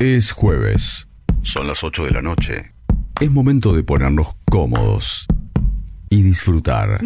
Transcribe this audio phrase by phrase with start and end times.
[0.00, 1.08] Es jueves.
[1.42, 2.72] Son las 8 de la noche.
[3.20, 5.26] Es momento de ponernos cómodos
[6.08, 7.00] y disfrutar.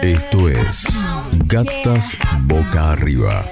[0.00, 1.04] Esto es
[1.46, 3.44] Gatas Boca Arriba.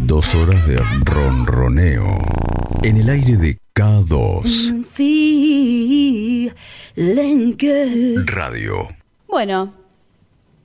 [0.00, 2.18] Dos horas de ronroneo
[2.82, 4.84] en el aire de K2
[8.26, 8.88] Radio.
[9.28, 9.72] Bueno,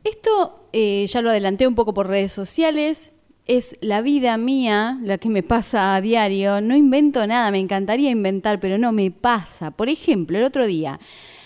[0.04, 3.12] esto eh, ya lo adelanté un poco por redes sociales.
[3.50, 6.62] Es la vida mía, la que me pasa a diario.
[6.62, 9.72] No invento nada, me encantaría inventar, pero no me pasa.
[9.72, 11.00] Por ejemplo, el otro día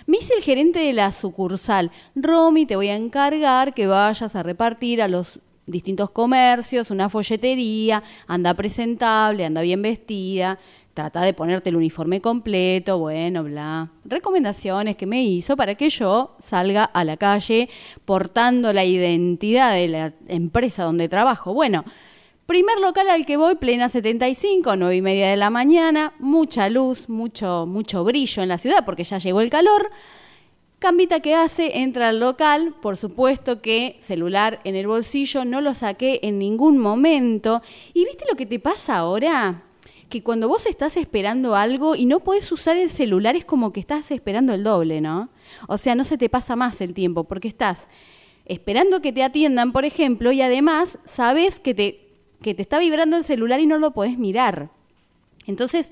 [0.05, 4.43] me dice el gerente de la sucursal, Romy, te voy a encargar que vayas a
[4.43, 10.59] repartir a los distintos comercios una folletería, anda presentable, anda bien vestida,
[10.93, 13.89] trata de ponerte el uniforme completo, bueno, bla.
[14.05, 17.69] Recomendaciones que me hizo para que yo salga a la calle
[18.05, 21.53] portando la identidad de la empresa donde trabajo.
[21.53, 21.83] Bueno,
[22.45, 27.09] primer local al que voy, plena 75, 9 y media de la mañana, mucha luz,
[27.09, 29.89] mucho, mucho brillo en la ciudad porque ya llegó el calor.
[30.77, 35.73] Cambita que hace, entra al local, por supuesto que celular en el bolsillo, no lo
[35.73, 37.61] saqué en ningún momento.
[37.93, 39.63] ¿Y viste lo que te pasa ahora?
[40.13, 43.79] Que cuando vos estás esperando algo y no podés usar el celular es como que
[43.79, 45.29] estás esperando el doble, ¿no?
[45.67, 47.87] O sea, no se te pasa más el tiempo porque estás
[48.45, 52.11] esperando que te atiendan, por ejemplo, y además sabes que te,
[52.43, 54.69] que te está vibrando el celular y no lo podés mirar.
[55.47, 55.89] Entonces,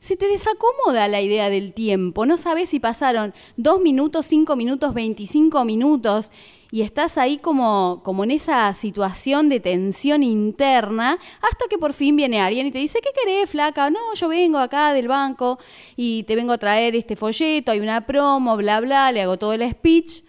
[0.00, 2.26] se te desacomoda la idea del tiempo.
[2.26, 6.30] No sabes si pasaron dos minutos, cinco minutos, veinticinco minutos
[6.72, 12.16] y estás ahí como, como en esa situación de tensión interna hasta que por fin
[12.16, 13.90] viene alguien y te dice, ¿qué querés, flaca?
[13.90, 15.58] No, yo vengo acá del banco
[15.96, 19.52] y te vengo a traer este folleto, hay una promo, bla, bla, le hago todo
[19.52, 20.24] el speech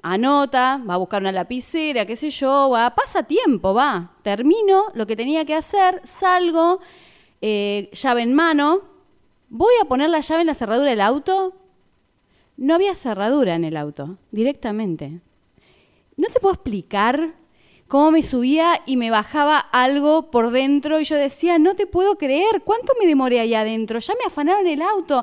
[0.00, 5.06] anota, va a buscar una lapicera, qué sé yo, va, pasa tiempo, va, termino lo
[5.06, 6.80] que tenía que hacer, salgo,
[7.42, 8.82] eh, llave en mano,
[9.50, 11.54] voy a poner la llave en la cerradura del auto,
[12.56, 15.20] no había cerradura en el auto, directamente
[16.16, 17.34] no te puedo explicar
[17.88, 22.16] cómo me subía y me bajaba algo por dentro y yo decía, no te puedo
[22.16, 23.98] creer, ¿cuánto me demoré allá adentro?
[23.98, 25.22] Ya me afanaron el auto.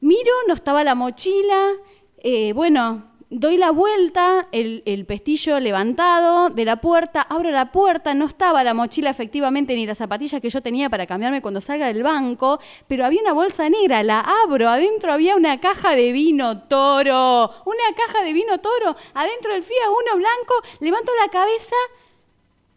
[0.00, 1.72] Miro, no estaba la mochila,
[2.18, 8.26] eh, bueno, doy la vuelta, el, pestillo levantado de la puerta, abro la puerta, no
[8.26, 12.02] estaba la mochila efectivamente ni las zapatillas que yo tenía para cambiarme cuando salga del
[12.02, 12.58] banco,
[12.88, 17.94] pero había una bolsa negra, la abro, adentro había una caja de vino toro, una
[17.96, 21.76] caja de vino toro, adentro del Fiat Uno blanco, levanto la cabeza,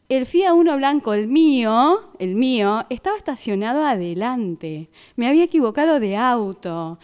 [0.08, 6.16] el Fiat Uno blanco, el mío, el mío, estaba estacionado adelante, me había equivocado de
[6.16, 7.00] auto.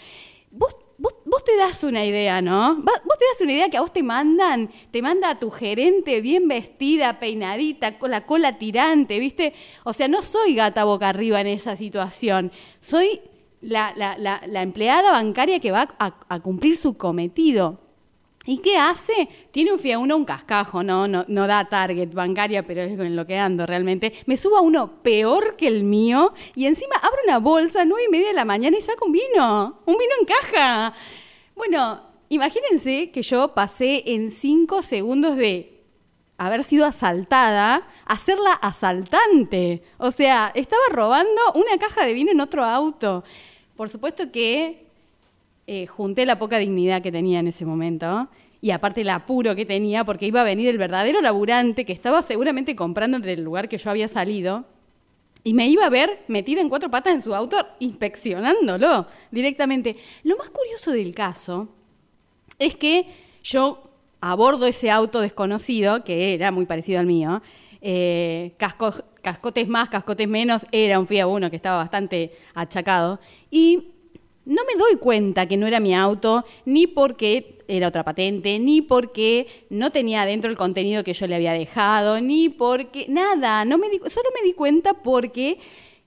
[0.51, 2.75] ¿Vos vos, te das una idea, ¿no?
[2.75, 6.21] Vos te das una idea que a vos te mandan, te manda a tu gerente
[6.21, 9.53] bien vestida, peinadita, con la cola tirante, ¿viste?
[9.83, 12.51] O sea, no soy gata boca arriba en esa situación.
[12.81, 13.21] Soy
[13.61, 13.93] la,
[14.61, 17.88] empleada bancaria que va a cumplir su cometido.
[18.49, 19.29] ¿Y qué hace?
[19.51, 23.15] Tiene un FIA uno un cascajo, no, no, no da target bancaria, pero es en
[23.15, 24.11] lo que ando realmente.
[24.25, 28.05] Me subo a uno peor que el mío y encima abro una bolsa a nueve
[28.07, 29.83] y media de la mañana y saco un vino.
[29.85, 30.95] Un vino en caja.
[31.55, 35.83] Bueno, imagínense que yo pasé en cinco segundos de
[36.39, 39.83] haber sido asaltada a ser la asaltante.
[39.99, 43.23] O sea, estaba robando una caja de vino en otro auto.
[43.75, 44.88] Por supuesto que
[45.71, 48.27] eh, junté la poca dignidad que tenía en ese momento
[48.59, 52.23] y aparte el apuro que tenía porque iba a venir el verdadero laburante que estaba
[52.23, 54.65] seguramente comprando del lugar que yo había salido
[55.43, 59.95] y me iba a ver metida en cuatro patas en su auto inspeccionándolo directamente.
[60.23, 61.69] Lo más curioso del caso
[62.57, 63.05] es que
[63.43, 63.91] yo
[64.21, 67.43] abordo ese auto desconocido, que era muy parecido al mío,
[67.79, 73.19] eh, cascotes más, cascotes menos, era un Fiat Uno que estaba bastante achacado,
[73.51, 73.98] y
[74.49, 78.81] no me doy cuenta que no era mi auto, ni porque era otra patente, ni
[78.81, 83.77] porque no tenía adentro el contenido que yo le había dejado, ni porque nada, no
[83.77, 85.59] me di, solo me di cuenta porque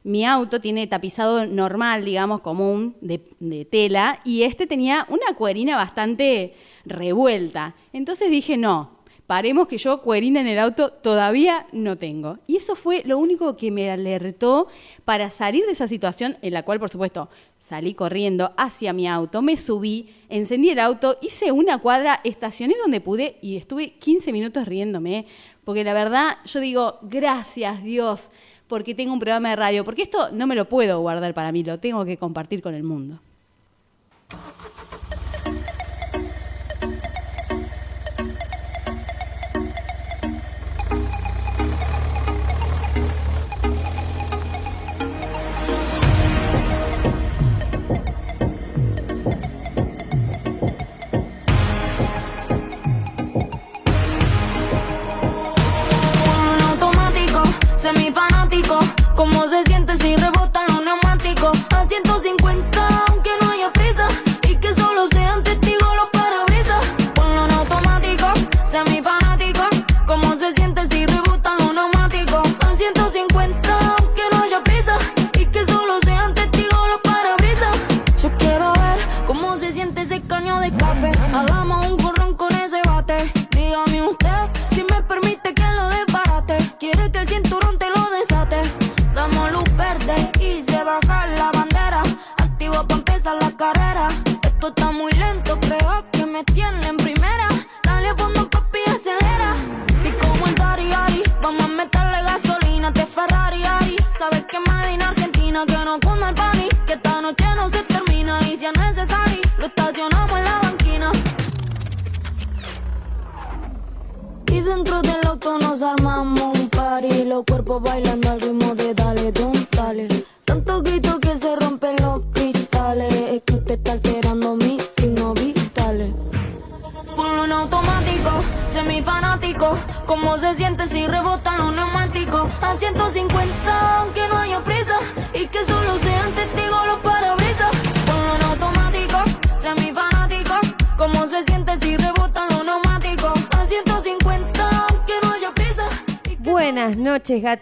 [0.02, 3.20] mi auto tiene tapizado normal, digamos, común, de,
[3.64, 7.76] tela, y este tenía una cuerina bastante revuelta.
[7.92, 8.90] Entonces dije, no,
[9.26, 12.38] paremos que yo cuerina en el auto todavía no tengo.
[12.46, 14.68] Y eso fue lo único que me alertó
[15.04, 17.28] para salir de esa situación en la cual, por supuesto,
[17.58, 23.00] salí corriendo hacia mi auto, me subí, encendí el auto, hice una cuadra, estacioné donde
[23.00, 25.26] pude y estuve 15 minutos riéndome,
[25.64, 28.30] porque la verdad yo digo, gracias Dios,
[28.66, 31.62] porque tengo un programa de radio, porque esto no me lo puedo guardar para mí,
[31.62, 33.20] lo tengo que compartir con el mundo.
[57.94, 58.78] mi fanático.
[59.14, 61.58] ¿Cómo se siente si rebotan los neumáticos?
[61.76, 62.91] A 150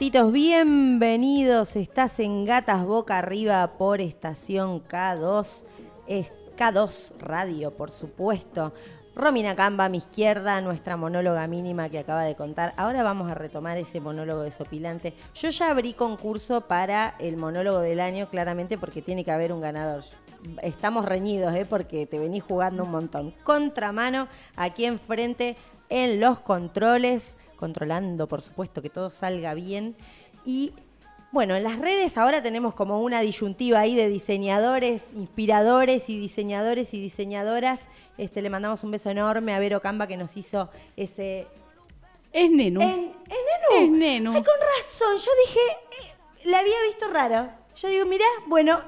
[0.00, 1.76] Bienvenidos.
[1.76, 5.64] Estás en Gatas Boca Arriba por estación K2.
[6.06, 8.73] Es K2 Radio, por supuesto.
[9.14, 12.73] Romina Camba a mi izquierda, nuestra monóloga mínima que acaba de contar.
[12.79, 15.12] Ahora vamos a retomar ese monólogo desopilante.
[15.35, 19.61] Yo ya abrí concurso para el monólogo del año, claramente, porque tiene que haber un
[19.61, 20.05] ganador.
[20.62, 21.67] Estamos reñidos, ¿eh?
[21.69, 23.35] porque te venís jugando un montón.
[23.44, 25.58] Contramano, aquí enfrente,
[25.91, 29.94] en los controles, controlando, por supuesto, que todo salga bien.
[30.44, 30.72] Y
[31.32, 36.92] bueno, en las redes ahora tenemos como una disyuntiva ahí de diseñadores, inspiradores y diseñadores
[36.92, 37.82] y diseñadoras.
[38.18, 41.46] Este, le mandamos un beso enorme a Vero Camba que nos hizo ese...
[42.32, 42.80] Es Nenu.
[42.80, 43.38] En, ¿Es
[43.70, 43.84] Nenu?
[43.84, 44.32] Es Nenu.
[44.34, 45.60] Ay, con razón, yo dije,
[45.90, 47.50] eh, la había visto raro.
[47.76, 48.82] Yo digo, mirá, bueno,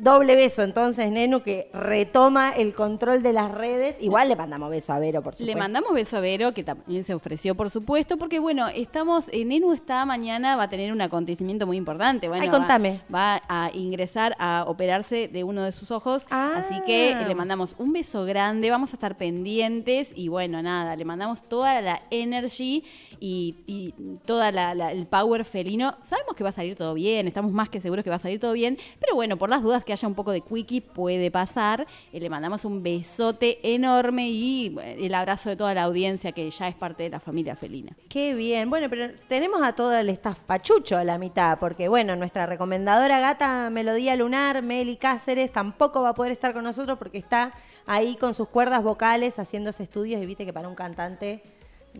[0.00, 3.96] doble beso entonces, Nenu, que retoma el control de las redes.
[4.00, 5.52] Igual le mandamos beso a Vero, por supuesto.
[5.54, 9.44] Le mandamos beso a Vero, que también se ofreció, por supuesto, porque bueno, estamos, eh,
[9.44, 12.28] Nenu está mañana, va a tener un acontecimiento muy importante.
[12.28, 13.00] Bueno, Ay, va- contame.
[13.14, 16.54] Va, a ingresar a operarse de uno de sus ojos, Ah.
[16.56, 20.96] así que eh, le mandamos un beso grande, vamos a estar pendientes y bueno, nada,
[20.96, 22.84] le mandamos toda la energy
[23.20, 23.94] y, y
[24.24, 25.96] toda la, la- el power felino.
[26.02, 28.40] Sabemos que va a salir todo bien, estamos más que seguros que va a salir
[28.40, 31.86] todo bien, pero bueno, por las dudas que haya un poco de quickie puede pasar.
[32.12, 36.50] Eh, le mandamos un besote enorme y eh, el abrazo de toda la audiencia que
[36.50, 37.96] ya es parte de la familia felina.
[38.08, 38.70] Qué bien.
[38.70, 43.20] Bueno, pero tenemos a todo el staff pachucho a la mitad, porque bueno, nuestra recomendadora
[43.20, 47.52] gata Melodía Lunar, Meli Cáceres, tampoco va a poder estar con nosotros porque está
[47.86, 51.42] ahí con sus cuerdas vocales haciéndose estudios y viste que para un cantante,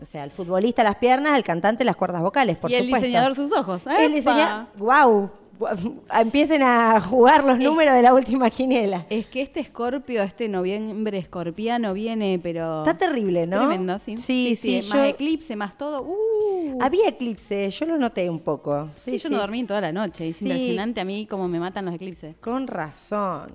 [0.01, 3.35] o sea, el futbolista las piernas, el cantante las cuerdas vocales, por y el diseñador
[3.35, 3.83] sus ojos.
[3.87, 5.31] El diseñador, wow.
[6.13, 9.05] Empiecen a jugar los números de la última quiniela.
[9.09, 12.79] Es que este escorpio, este noviembre escorpiano viene, pero...
[12.79, 13.57] Está terrible, ¿no?
[13.67, 14.17] Tremendo, sí.
[14.17, 16.01] Sí, sí, Más yo- eclipse, más todo.
[16.03, 16.77] Uh.
[16.81, 18.89] Había eclipse, yo lo noté un poco.
[18.93, 20.29] Sí, yo no dormí toda la noche.
[20.29, 20.45] Es Sí.
[20.45, 22.35] impresionante a mí cómo me matan los eclipses.
[22.41, 23.51] Con razón.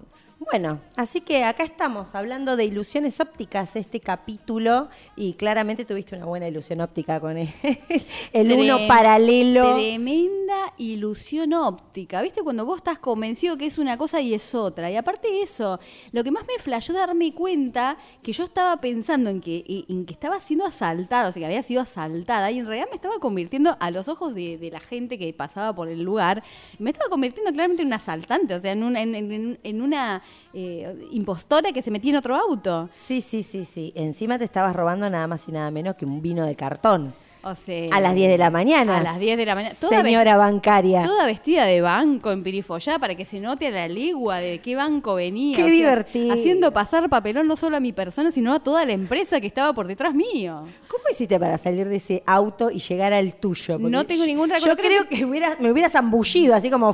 [0.52, 6.24] Bueno, así que acá estamos hablando de ilusiones ópticas este capítulo y claramente tuviste una
[6.24, 7.48] buena ilusión óptica con el,
[8.32, 9.74] el uno paralelo.
[9.74, 12.22] Tremenda ilusión óptica.
[12.22, 12.42] ¿Viste?
[12.42, 14.88] Cuando vos estás convencido que es una cosa y es otra.
[14.88, 15.80] Y aparte de eso,
[16.12, 20.12] lo que más me flashó darme cuenta que yo estaba pensando en que, en que
[20.14, 23.76] estaba siendo asaltada, o sea, que había sido asaltada, y en realidad me estaba convirtiendo
[23.80, 26.44] a los ojos de, de la gente que pasaba por el lugar,
[26.78, 30.22] me estaba convirtiendo claramente en un asaltante, o sea, en una, en, en- en una
[30.54, 32.88] eh, impostora que se metía en otro auto.
[32.94, 33.92] Sí, sí, sí, sí.
[33.94, 37.12] Encima te estabas robando nada más y nada menos que un vino de cartón.
[37.42, 38.98] O sea, A las 10 de la mañana.
[38.98, 39.72] A las 10 de la mañana.
[39.80, 41.04] Toda Señora bancaria.
[41.04, 44.74] Toda vestida de banco en pirifollada para que se note a la legua de qué
[44.74, 45.54] banco venía.
[45.56, 46.32] Qué divertido.
[46.34, 49.72] Haciendo pasar papelón no solo a mi persona, sino a toda la empresa que estaba
[49.74, 50.66] por detrás mío.
[50.88, 53.78] ¿Cómo hiciste para salir de ese auto y llegar al tuyo?
[53.78, 56.92] Porque No tengo ningún Yo recuerdo, creo creo que hubiera- me hubiera zambullido, así como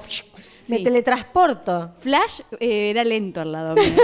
[0.68, 1.90] me teletransporto.
[2.00, 3.84] Flash eh, era lento al lado mío.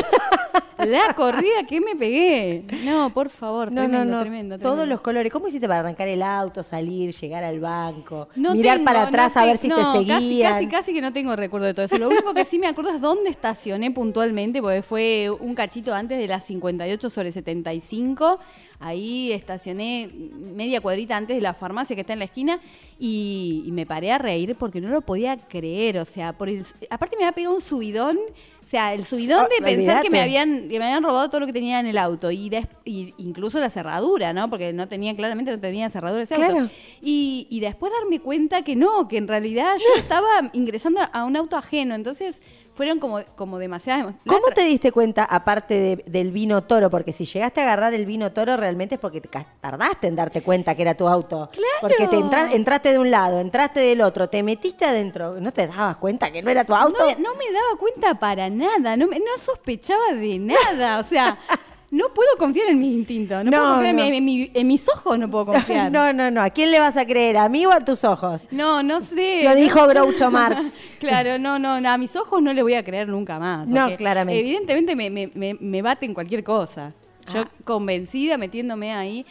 [0.86, 2.64] La corrida que me pegué.
[2.84, 4.20] No, por favor, No, tremendo, no, no.
[4.20, 5.32] tremendo, Todos los colores.
[5.32, 9.36] ¿Cómo hiciste para arrancar el auto, salir, llegar al banco, No mirar tengo, para atrás
[9.36, 10.52] a ver si te Casi, seguían?
[10.52, 11.98] casi, casi que no tengo recuerdo de todo eso.
[11.98, 16.16] Lo único que sí me acuerdo es dónde estacioné puntualmente, porque fue un cachito antes
[16.16, 18.38] de las 58 sobre 75.
[18.80, 20.08] Ahí estacioné
[20.54, 22.61] media cuadrita antes de la farmacia que está en la esquina
[22.99, 25.99] y, y me paré a reír porque no lo podía creer.
[25.99, 28.18] O sea, por el, aparte me había pegado un subidón.
[28.62, 31.40] O sea, el subidón Oh, de pensar que me habían, que me habían robado todo
[31.40, 34.50] lo que tenía en el auto y, des- y incluso la cerradura, ¿no?
[34.50, 36.49] Porque no tenía, claramente no tenía cerradura ese auto.
[36.50, 36.68] Claro.
[37.00, 41.35] Y, y después darme cuenta que no, que en realidad yo estaba ingresando a un
[41.37, 41.94] auto ajeno.
[41.94, 42.42] Entonces
[42.78, 44.06] fueron como, como demasiadas.
[44.06, 46.88] la ¿Cómo te diste cuenta, aparte de- del vino toro?
[46.90, 49.20] Porque si llegaste a agarrar el vino toro, realmente es porque
[49.61, 51.50] tardaste en darte cuenta que era tu auto.
[51.52, 51.68] Claro.
[51.80, 55.40] Porque te entra- entraste de un lado, entraste del otro, te metiste adentro.
[55.40, 56.97] ¿No te dabas cuenta que no era tu auto?
[57.00, 61.00] No, no me daba cuenta para nada, no, me- no sospechaba de nada.
[61.00, 61.37] O sea,
[61.90, 64.66] no puedo confiar en mis instintos, no, No, puedo confiar en mi- en, mi- en
[64.66, 65.90] mis ojos, no puedo confiar.
[65.92, 66.42] no, no, no.
[66.42, 67.37] ¿A quién le vas a creer?
[67.38, 68.42] ¿A mí o a tus ojos?
[68.50, 69.42] No, no sé.
[69.45, 70.64] Lo dijo Groucho Marx.
[71.00, 73.66] claro, no, no, no, a mis ojos no le voy a creer nunca más.
[73.68, 74.40] No, claramente.
[74.40, 76.92] Evidentemente me, me, me, me baten cualquier cosa.
[77.33, 77.49] Yo Ah.
[77.64, 79.25] convencida, metiéndome ahí.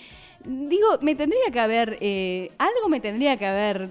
[0.45, 3.89] Digo, me tendría que haber, eh, algo me tendría que haber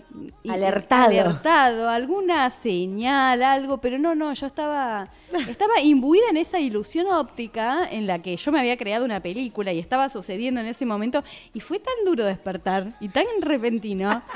[0.49, 1.05] Alertado.
[1.05, 5.11] alertado, alguna señal, algo, pero no, no, yo estaba,
[5.49, 9.73] estaba imbuida en esa ilusión óptica en la que yo me había creado una película
[9.73, 11.23] y estaba sucediendo en ese momento
[11.53, 14.23] y fue tan duro despertar y tan repentino.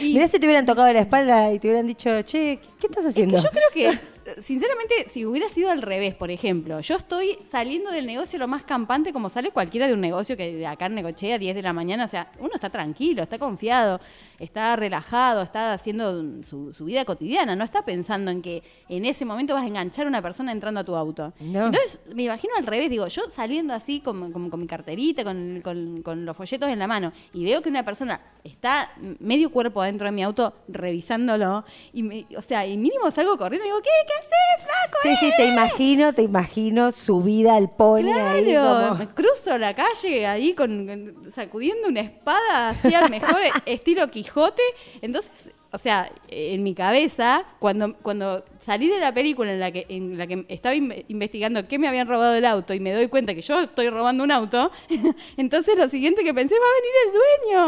[0.00, 2.86] Y- Mirá si te hubieran tocado la espalda y te hubieran dicho, che, ¿qué, qué
[2.86, 3.36] estás es haciendo?
[3.36, 3.98] que yo creo que,
[4.38, 8.64] sinceramente, si hubiera sido al revés, por ejemplo, yo estoy saliendo del negocio lo más
[8.64, 11.72] campante como sale cualquiera de un negocio que de acá en Necochea, 10 de la
[11.72, 14.00] mañana, o sea, uno está tranquilo, está confiado,
[14.38, 19.24] está relajado, está haciendo su, su vida cotidiana, no está pensando en que en ese
[19.24, 21.32] momento vas a enganchar a una persona entrando a tu auto.
[21.40, 21.66] No.
[21.66, 25.60] Entonces, me imagino al revés, digo, yo saliendo así con, con- con mi carterita, con,
[25.62, 29.82] con- con los folletos en la mano, y veo que una persona está medio cuerpo
[29.82, 33.80] adentro de mi auto revisándolo, y me- o sea, y mínimo salgo corriendo y digo,
[33.82, 33.90] ¿qué?
[34.06, 34.98] ¿Qué haces, flaco?
[35.02, 39.14] Sí, sí, te imagino, te imagino subida al pony ahí como...
[39.14, 44.62] cruzo la calle ahí con- sacudiendo una espada así al mejor estilo Quijote.
[45.02, 49.84] Entonces, o sea, en mi cabeza, cuando, cuando salí de la película en la que,
[49.88, 53.08] en la que estaba inve- investigando qué me habían robado el auto y me doy
[53.08, 54.70] cuenta que yo estoy robando un auto,
[55.36, 57.12] entonces lo siguiente que pensé, va a venir el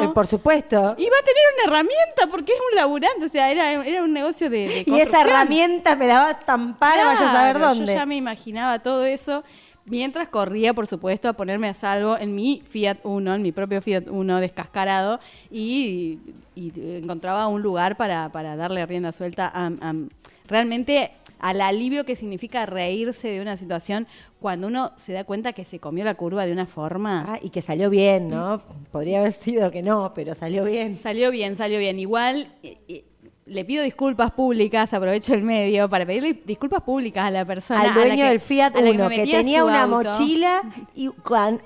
[0.00, 0.10] dueño.
[0.10, 0.76] Eh, por supuesto.
[0.98, 4.12] y va a tener una herramienta porque es un laburante, o sea, era, era un
[4.12, 7.74] negocio de, de Y esa herramienta me la va a estampar, vaya a saber Claro,
[7.74, 7.92] dónde.
[7.92, 9.44] Yo ya me imaginaba todo eso.
[9.88, 13.80] Mientras corría, por supuesto, a ponerme a salvo en mi Fiat Uno, en mi propio
[13.80, 16.18] Fiat Uno descascarado, y,
[16.56, 19.94] y encontraba un lugar para, para darle rienda suelta a, a-
[20.48, 24.06] realmente al alivio que significa reírse de una situación
[24.40, 27.24] cuando uno se da cuenta que se comió la curva de una forma.
[27.28, 28.62] Ah, y que salió bien, ¿no?
[28.92, 30.96] Podría haber sido que no, pero salió bien.
[30.96, 31.98] Salió bien, salió bien.
[31.98, 32.52] Igual
[33.46, 37.80] le pido disculpas públicas, aprovecho el medio para pedirle disculpas públicas a la persona.
[37.80, 40.10] Al dueño que- del Fiat Uno, que, a tenía una auto.
[40.10, 40.62] mochila
[40.96, 41.10] y Sí,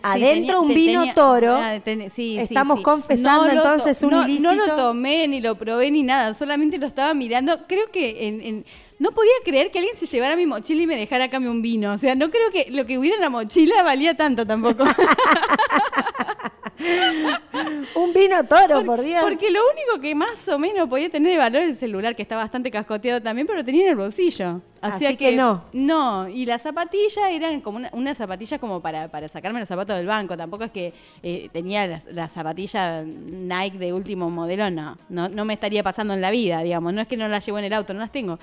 [0.02, 1.56] adentro tenía- un vino tenía- toro.
[1.56, 2.82] ah, ten- sí, Estamos sí.
[2.82, 4.52] confesando No entonces un no, ilícito.
[4.54, 6.34] No lo tomé, ni lo probé, ni nada.
[6.34, 7.66] Solamente lo estaba mirando.
[7.66, 8.64] Creo que en- en-
[8.98, 11.62] no podía creer que alguien se llevara mi mochila y me dejara a cambio un
[11.62, 11.94] vino.
[11.94, 14.84] O sea, no creo que lo que hubiera en la mochila valía tanto tampoco.
[17.94, 19.22] Un vino toro, por Dios.
[19.22, 22.36] Porque lo único que más o menos podía tener de valor el celular, que está
[22.36, 24.60] bastante cascoteado también, pero tenía en el bolsillo.
[24.80, 25.64] Así Así que no.
[25.72, 29.96] No, y las zapatillas eran como una, una zapatilla como para, para sacarme los zapatos
[29.96, 30.36] del banco.
[30.36, 34.96] Tampoco es que eh, tenía las las zapatillas Nike de último modelo, no.
[35.08, 35.28] no.
[35.28, 36.94] No me estaría pasando en la vida, digamos.
[36.94, 38.38] No es que no las llevo en el auto, no las tengo.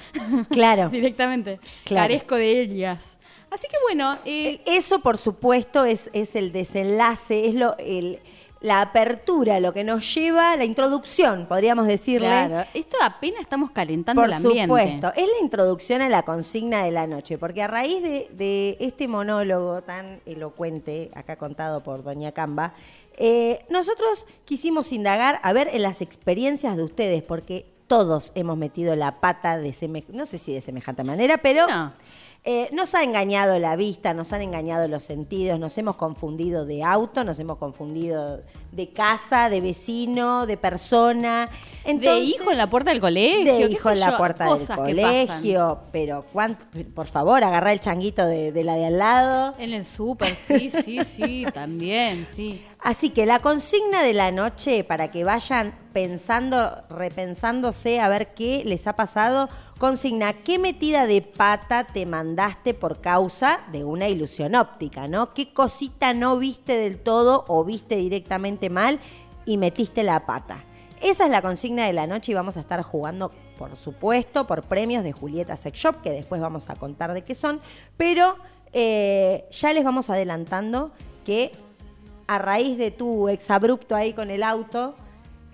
[0.50, 0.90] Claro.
[0.92, 1.60] Directamente.
[1.84, 2.08] Claro.
[2.08, 3.18] Carezco de ellas.
[3.50, 8.20] Así que bueno, eh, Eso, por supuesto, es, es el desenlace, es lo, el-
[8.60, 12.28] la apertura, lo que nos lleva, la introducción, podríamos decirle.
[12.28, 14.64] claro, esto apenas estamos calentando Por el ambiente.
[14.64, 18.76] supuesto, es la introducción a la consigna de la noche, porque a raíz de, de
[18.80, 22.74] este monólogo tan elocuente, acá contado por Doña Camba,
[23.16, 28.96] eh, nosotros quisimos indagar a ver en las experiencias de ustedes, porque todos hemos metido
[28.96, 31.94] la pata de semejante, no sé si de semejante manera, pero No.
[32.50, 36.82] Eh, nos ha engañado la vista, nos han engañado los sentidos, nos hemos confundido de
[36.82, 41.50] auto, nos hemos confundido de casa, de vecino, de persona.
[41.84, 43.54] de hijo en la puerta del colegio.
[43.54, 47.82] de hijo en la yo, puerta del cosas colegio, pero cuánto, por favor, agarrá el
[47.82, 49.56] changuito de, de la de al lado.
[49.60, 52.64] En el súper, sí, sí, sí, también, sí.
[52.88, 58.64] Así que la consigna de la noche, para que vayan pensando, repensándose a ver qué
[58.66, 64.56] les ha pasado, consigna, ¿qué metida de pata te mandaste por causa de una ilusión
[64.56, 65.34] óptica, ¿no?
[65.34, 69.02] ¿Qué cosita no viste del todo o viste directamente mal
[69.46, 70.64] y metiste la pata?
[71.02, 74.64] Esa es la consigna de la noche y vamos a estar jugando, por supuesto, por
[74.64, 77.60] premios de Julieta Sex Shop, que después vamos a contar de qué son,
[77.98, 78.38] pero
[78.72, 80.94] eh, ya les vamos adelantando
[81.26, 81.52] que
[82.28, 84.96] a raíz de tu exabrupto ahí con el auto,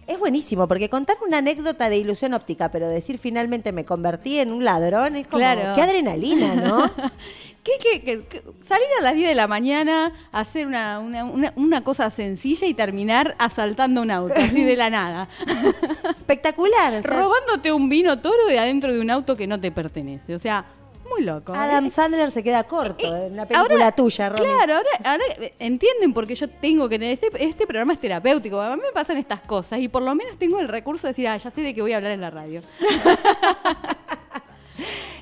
[0.08, 4.51] es buenísimo, porque contar una anécdota de ilusión óptica, pero decir finalmente me convertí en
[4.51, 5.74] un ladrón, es como, Claro.
[5.75, 6.92] qué adrenalina, ¿no?
[7.63, 11.53] ¿Qué, qué- qué- qué- salir a las 10 de la mañana, hacer una, una, una-
[11.56, 15.30] una cosa sencilla y terminar asaltando un auto, así de la nada.
[16.18, 16.94] Espectacular.
[16.96, 20.36] o sea, Robándote un vino toro de adentro de un auto que no te pertenece.
[20.36, 20.65] O sea,
[21.10, 21.53] muy loco.
[21.53, 21.89] Adam ¿eh?
[21.89, 24.41] Sandler se queda corto Eh, en la película ahora- tuya, Romy.
[24.45, 25.24] Claro, ahora, ahora
[25.60, 27.13] entienden por qué yo tengo que tener.
[27.22, 28.60] Este, este programa es terapéutico.
[28.60, 31.27] A mí me pasan estas cosas y por lo menos tengo el recurso de decir,
[31.27, 32.62] ah, ya sé de qué voy a hablar en la radio.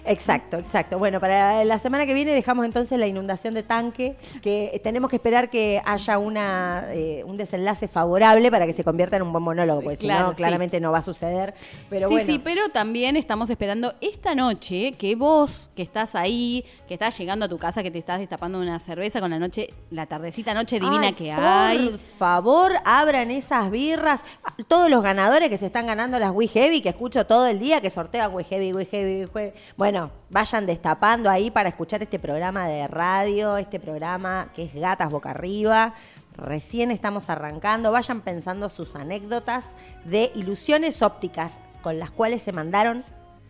[0.05, 0.97] Exacto, exacto.
[0.97, 5.17] Bueno, para la semana que viene dejamos entonces la inundación de tanque, que tenemos que
[5.17, 9.43] esperar que haya una, eh, un desenlace favorable para que se convierta en un buen
[9.43, 10.37] monólogo, porque si Claro, no, sí.
[10.37, 11.53] claramente no va a suceder.
[11.89, 16.65] Pero sí, bueno, sí, pero también estamos esperando esta noche que vos, que estás ahí,
[16.87, 19.69] que estás llegando a tu casa, que te estás destapando una cerveza con la noche,
[19.91, 22.01] la tardecita noche divina Ay, que por hay.
[22.17, 24.21] favor, abran esas birras.
[24.67, 27.81] Todos los ganadores que se están ganando las We Heavy, que escucho todo el día,
[27.81, 29.53] que sortea We Heavy, We Heavy, We Heavy.
[29.77, 29.90] Bueno,
[30.29, 35.31] vayan destapando ahí para escuchar este programa de radio, este programa que es Gatas Boca
[35.31, 35.93] Arriba.
[36.35, 37.91] Recién estamos arrancando.
[37.91, 39.65] Vayan pensando sus anécdotas
[40.05, 43.03] de ilusiones ópticas con las cuales se mandaron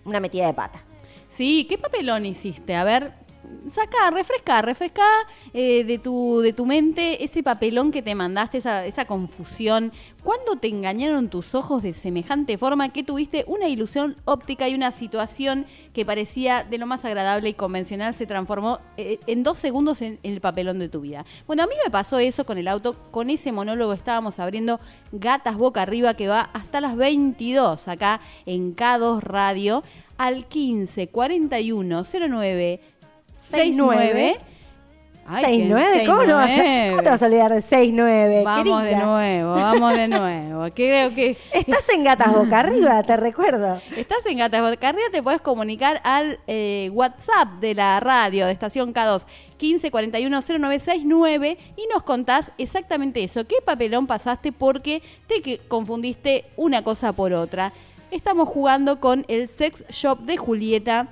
[0.03, 0.83] una metida de pata.
[1.29, 2.75] Sí, ¿qué papelón hiciste?
[2.75, 3.13] A ver,
[3.67, 5.03] saca, refresca, refresca
[5.53, 9.91] eh, de, tu, de tu mente ese papelón que te mandaste, esa, esa confusión.
[10.24, 14.91] ¿Cuándo te engañaron tus ojos de semejante forma que tuviste una ilusión óptica y una
[14.91, 20.01] situación que parecía de lo más agradable y convencional se transformó eh, en dos segundos
[20.01, 21.25] en, el papelón de tu vida?
[21.48, 24.79] Bueno, a mí me pasó eso con el auto, con ese monólogo estábamos abriendo
[25.12, 29.83] Gatas Boca Arriba que va hasta las 22 acá en K2 Radio
[30.17, 32.90] al 15 41 09
[33.50, 34.39] 69
[35.27, 36.89] Ay, qué- 6-9, ¿cómo, no vas a, 6-9?
[36.89, 38.44] ¿cómo te vas a olvidar de 6-9?
[38.44, 40.65] Vamos de nuevo, vamos de nuevo.
[40.74, 43.79] Creo que Estás en Gatas Boca Arriba, te recuerdo.
[43.96, 48.94] estás en Gatas Bocarria, te puedes comunicar al eh, WhatsApp de la radio de estación
[48.94, 49.25] K2
[49.57, 53.46] 15 41 0969 y nos contás exactamente eso.
[53.46, 57.72] ¿Qué papelón pasaste porque te confundiste una cosa por otra?
[58.09, 61.07] Estamos jugando con el Sex Shop de Julieta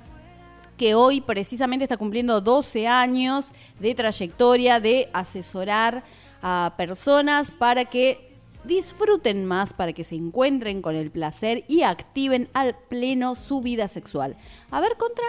[0.80, 6.04] que hoy precisamente está cumpliendo 12 años de trayectoria de asesorar
[6.40, 12.48] a personas para que disfruten más, para que se encuentren con el placer y activen
[12.54, 14.38] al pleno su vida sexual.
[14.70, 15.26] A ver, contra.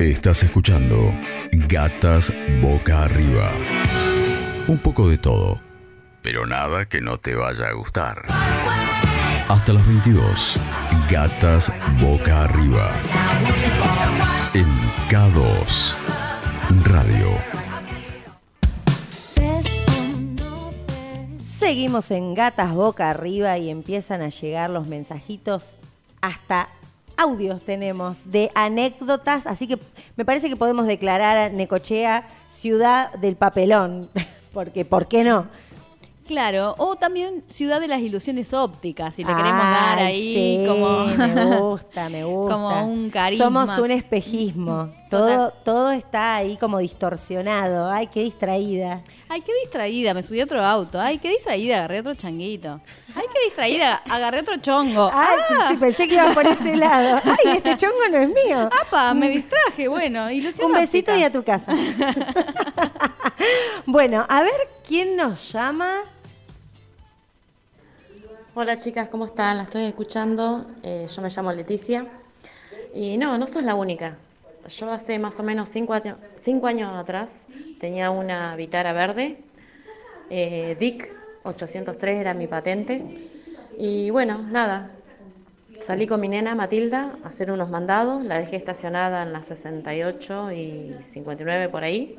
[0.00, 1.14] Estás escuchando
[1.68, 3.52] Gatas Boca Arriba.
[4.66, 5.60] Un poco de todo,
[6.20, 8.24] pero nada que no te vaya a gustar.
[9.48, 10.58] Hasta las 22,
[11.08, 12.90] Gatas Boca Arriba.
[14.54, 14.66] En
[15.08, 15.96] K2
[16.84, 17.30] Radio.
[21.42, 25.78] Seguimos en Gatas Boca Arriba y empiezan a llegar los mensajitos
[26.20, 26.68] hasta
[27.16, 29.78] audios tenemos de anécdotas, así que
[30.16, 34.08] me parece que podemos declarar a Necochea ciudad del papelón,
[34.54, 35.46] porque ¿por qué no?
[36.30, 41.06] Claro, o también Ciudad de las Ilusiones Ópticas, si le queremos dar ahí sí, como...
[41.06, 42.54] me gusta, me gusta.
[42.54, 43.46] Como un carisma.
[43.46, 44.90] Somos un espejismo.
[45.10, 47.90] Todo, todo está ahí como distorsionado.
[47.90, 49.02] Ay, qué distraída.
[49.28, 51.00] Ay, qué distraída, me subí a otro auto.
[51.00, 52.80] Ay, qué distraída, agarré otro changuito.
[53.16, 55.10] Ay, qué distraída, agarré otro chongo.
[55.12, 55.66] Ay, ¡Ah!
[55.68, 57.20] sí, pensé que iba por ese lado.
[57.24, 58.70] Ay, este chongo no es mío.
[58.86, 59.14] ¡Apa!
[59.14, 61.18] Me distraje, bueno, ilusión Un besito óptica.
[61.18, 61.72] y a tu casa.
[63.86, 65.92] bueno, a ver quién nos llama.
[68.54, 69.56] Hola chicas, ¿cómo están?
[69.58, 70.66] La estoy escuchando.
[70.82, 72.06] Eh, yo me llamo Leticia.
[72.92, 74.18] Y no, no sos la única.
[74.68, 77.46] Yo hace más o menos cinco, año- cinco años atrás
[77.78, 79.44] tenía una Vitara verde.
[80.30, 83.14] eh, DIC 803 era mi patente.
[83.76, 84.92] Y bueno, nada.
[85.80, 88.24] Salí con mi nena Matilda a hacer unos mandados.
[88.24, 92.18] La dejé estacionada en las 68 y 59 por ahí.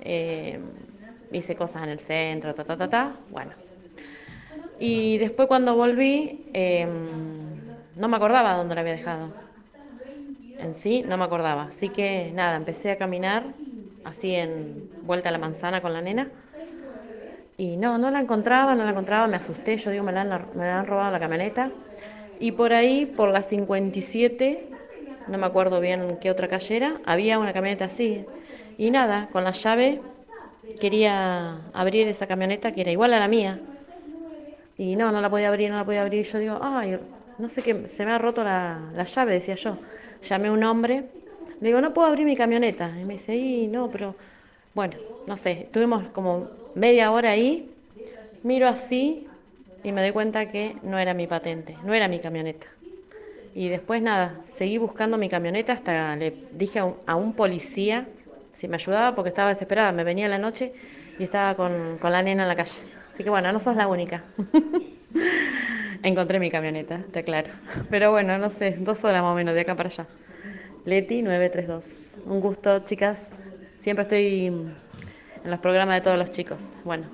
[0.00, 0.60] Eh,
[1.30, 3.20] hice cosas en el centro, ta, ta, ta, ta.
[3.30, 3.52] Bueno,
[4.84, 9.32] y después cuando volví, eh, no me acordaba dónde la había dejado.
[10.58, 11.64] En sí, no me acordaba.
[11.64, 13.54] Así que nada, empecé a caminar
[14.04, 16.32] así en vuelta a la manzana con la nena.
[17.56, 20.28] Y no, no la encontraba, no la encontraba, me asusté, yo digo, me la han,
[20.54, 21.74] me la han robado la camioneta.
[22.38, 24.70] Y por ahí, por la 57,
[25.26, 28.26] no me acuerdo bien qué otra calle era, había una camioneta así.
[28.76, 30.02] Y nada, con la llave
[30.80, 33.62] quería abrir esa camioneta que era igual a la mía.
[34.76, 36.24] Y no, no la podía abrir, no la podía abrir.
[36.26, 36.98] Yo digo, ay,
[37.36, 39.82] no sé qué, se me ha roto la, la llave, decía yo.
[40.22, 41.12] Llamé a un hombre,
[41.60, 42.98] le digo, no puedo abrir mi camioneta.
[42.98, 44.16] Y me dice, y no, pero
[44.74, 47.76] Bueno, no sé, estuvimos como media hora ahí,
[48.42, 49.38] miro así
[49.82, 52.66] y me doy cuenta que no era mi patente, no era mi camioneta.
[53.54, 58.14] Y después nada, seguí buscando mi camioneta hasta le dije a un, a un policía
[58.52, 60.74] si me ayudaba porque estaba desesperada, me venía la noche
[61.18, 62.72] y estaba con, con la nena en la calle.
[63.12, 64.24] Así que bueno, no sos la única.
[66.02, 67.52] Encontré mi camioneta, te aclaro.
[67.90, 70.06] Pero bueno, no sé, dos horas más o menos de acá para allá.
[70.84, 71.86] Leti 932.
[72.24, 73.30] Un gusto, chicas.
[73.78, 76.62] Siempre estoy en los programas de todos los chicos.
[76.84, 77.08] Bueno,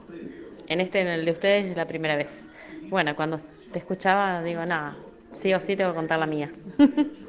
[0.68, 2.42] en este, en el de ustedes, es la primera vez.
[2.90, 3.38] Bueno, cuando
[3.72, 4.96] te escuchaba, digo, nada,
[5.32, 6.52] sí o sí tengo que contar la mía.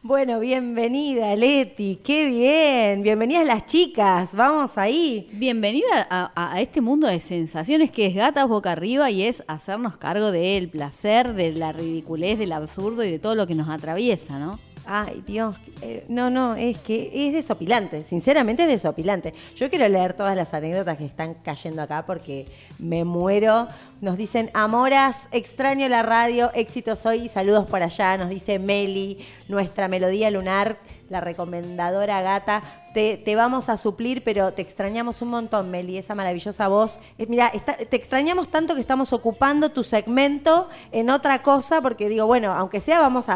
[0.00, 1.96] Bueno, bienvenida, Leti.
[2.04, 3.02] Qué bien.
[3.02, 4.32] Bienvenidas las chicas.
[4.32, 5.28] Vamos ahí.
[5.32, 9.96] Bienvenida a, a este mundo de sensaciones que es gatas boca arriba y es hacernos
[9.96, 14.38] cargo del placer, de la ridiculez, del absurdo y de todo lo que nos atraviesa,
[14.38, 14.60] ¿no?
[14.90, 15.54] Ay, Dios.
[15.82, 18.04] eh, no, no, es que es desopilante.
[18.04, 19.34] Sinceramente es desopilante.
[19.54, 22.46] Yo quiero leer todas las anécdotas que están cayendo acá porque
[22.78, 23.68] me muero.
[24.00, 28.16] Nos dicen, Amoras, extraño la radio, éxitos hoy, saludos por allá.
[28.16, 30.78] Nos dice Meli, nuestra melodía lunar,
[31.10, 32.62] la recomendadora gata.
[32.94, 37.00] Te, te vamos a suplir, pero te extrañamos un montón, Meli, esa maravillosa voz.
[37.18, 42.26] Eh, mira, te extrañamos tanto que estamos ocupando tu segmento en otra cosa, porque digo,
[42.26, 43.34] bueno, aunque sea, vamos a,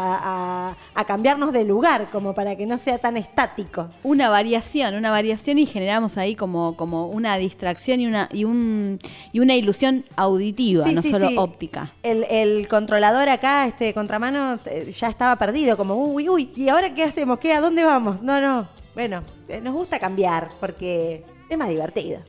[0.69, 3.89] a- a cambiarnos de lugar, como para que no sea tan estático.
[4.01, 8.99] Una variación, una variación y generamos ahí como, como una distracción y una, y un,
[9.33, 11.35] y una ilusión auditiva, Sí, no sí, solo sí.
[11.37, 11.93] óptica.
[12.03, 16.93] El, el controlador acá, este contramano, eh, ya estaba perdido, como, uy, uy, ¿y ahora
[16.93, 17.39] qué hacemos?
[17.39, 17.53] ¿Qué?
[17.53, 18.21] ¿A dónde vamos?
[18.21, 18.67] No, no.
[18.95, 22.21] Bueno, eh, nos gusta cambiar porque es más divertido.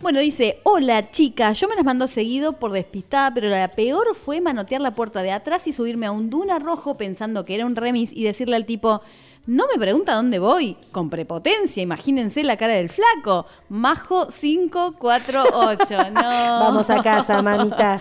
[0.00, 4.40] Bueno, dice, hola chica, yo me las mando seguido por despistada, pero la peor fue
[4.40, 7.74] manotear la puerta de atrás y subirme a un duna rojo pensando que era un
[7.76, 9.00] remis y decirle al tipo,
[9.46, 16.20] no me pregunta dónde voy, con prepotencia, imagínense la cara del flaco, majo 548, no.
[16.22, 18.00] Vamos a casa, mamita.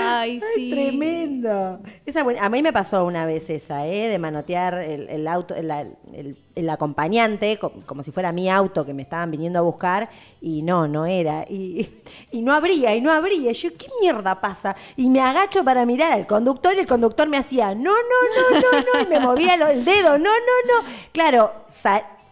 [0.00, 0.70] Ay, sí.
[0.70, 1.80] Tremendo.
[2.06, 4.08] Esa A mí me pasó una vez esa, ¿eh?
[4.08, 5.70] de manotear el, el auto, el,
[6.12, 10.08] el- el acompañante, co- como, si fuera mi auto que me estaban viniendo a buscar,
[10.40, 11.44] y no, no era.
[11.48, 11.88] Y,
[12.32, 13.52] y no abría, y no abría.
[13.52, 14.74] Yo, ¿qué mierda pasa?
[14.96, 18.60] Y me agacho para mirar al conductor, y el conductor me hacía, no, no, no,
[18.60, 20.88] no, no, y me movía el dedo, no, no, no.
[21.12, 21.52] Claro,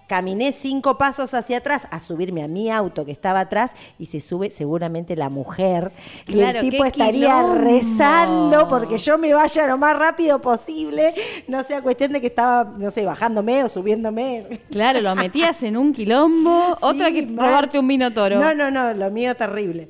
[0.07, 4.21] Caminé cinco pasos hacia atrás a subirme a mi auto que estaba atrás y se
[4.21, 5.91] sube seguramente la mujer
[6.29, 7.55] y el tipo estaría quilombo.
[7.65, 11.13] rezando porque yo me vaya lo más rápido posible,
[11.49, 14.61] no sea cuestión de que estaba, no sé, bajándome o subiéndome.
[14.71, 17.49] Claro, lo metías en un quilombo, otra que mal.
[17.49, 18.39] robarte un vino toro.
[18.39, 19.89] No, no, no, lo mío terrible.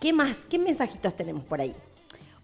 [0.00, 0.36] ¿Qué más?
[0.48, 1.74] ¿Qué mensajitos tenemos por ahí?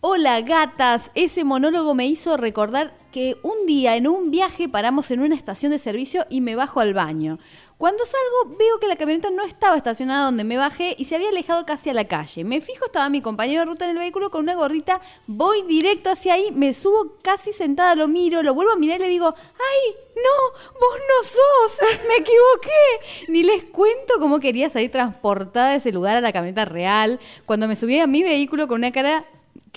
[0.01, 5.21] Hola gatas, ese monólogo me hizo recordar que un día en un viaje paramos en
[5.21, 7.39] una estación de servicio y me bajo al baño.
[7.79, 11.31] Cuando salgo veo que la camioneta no estaba estacionada donde me bajé y se había
[11.31, 12.45] alejado casi a la calle.
[12.45, 16.11] Me fijo, estaba mi compañero de ruta en el vehículo con una gorrita, voy directo
[16.11, 19.35] hacia ahí, me subo casi sentada, lo miro, lo vuelvo a mirar y le digo,
[19.35, 20.73] ¡ay, no!
[20.79, 21.79] ¡Vos no sos!
[22.09, 23.29] ¡Me equivoqué!
[23.33, 27.19] Ni les cuento cómo quería salir transportada de ese lugar a la camioneta real.
[27.47, 29.25] Cuando me subí a mi vehículo con una cara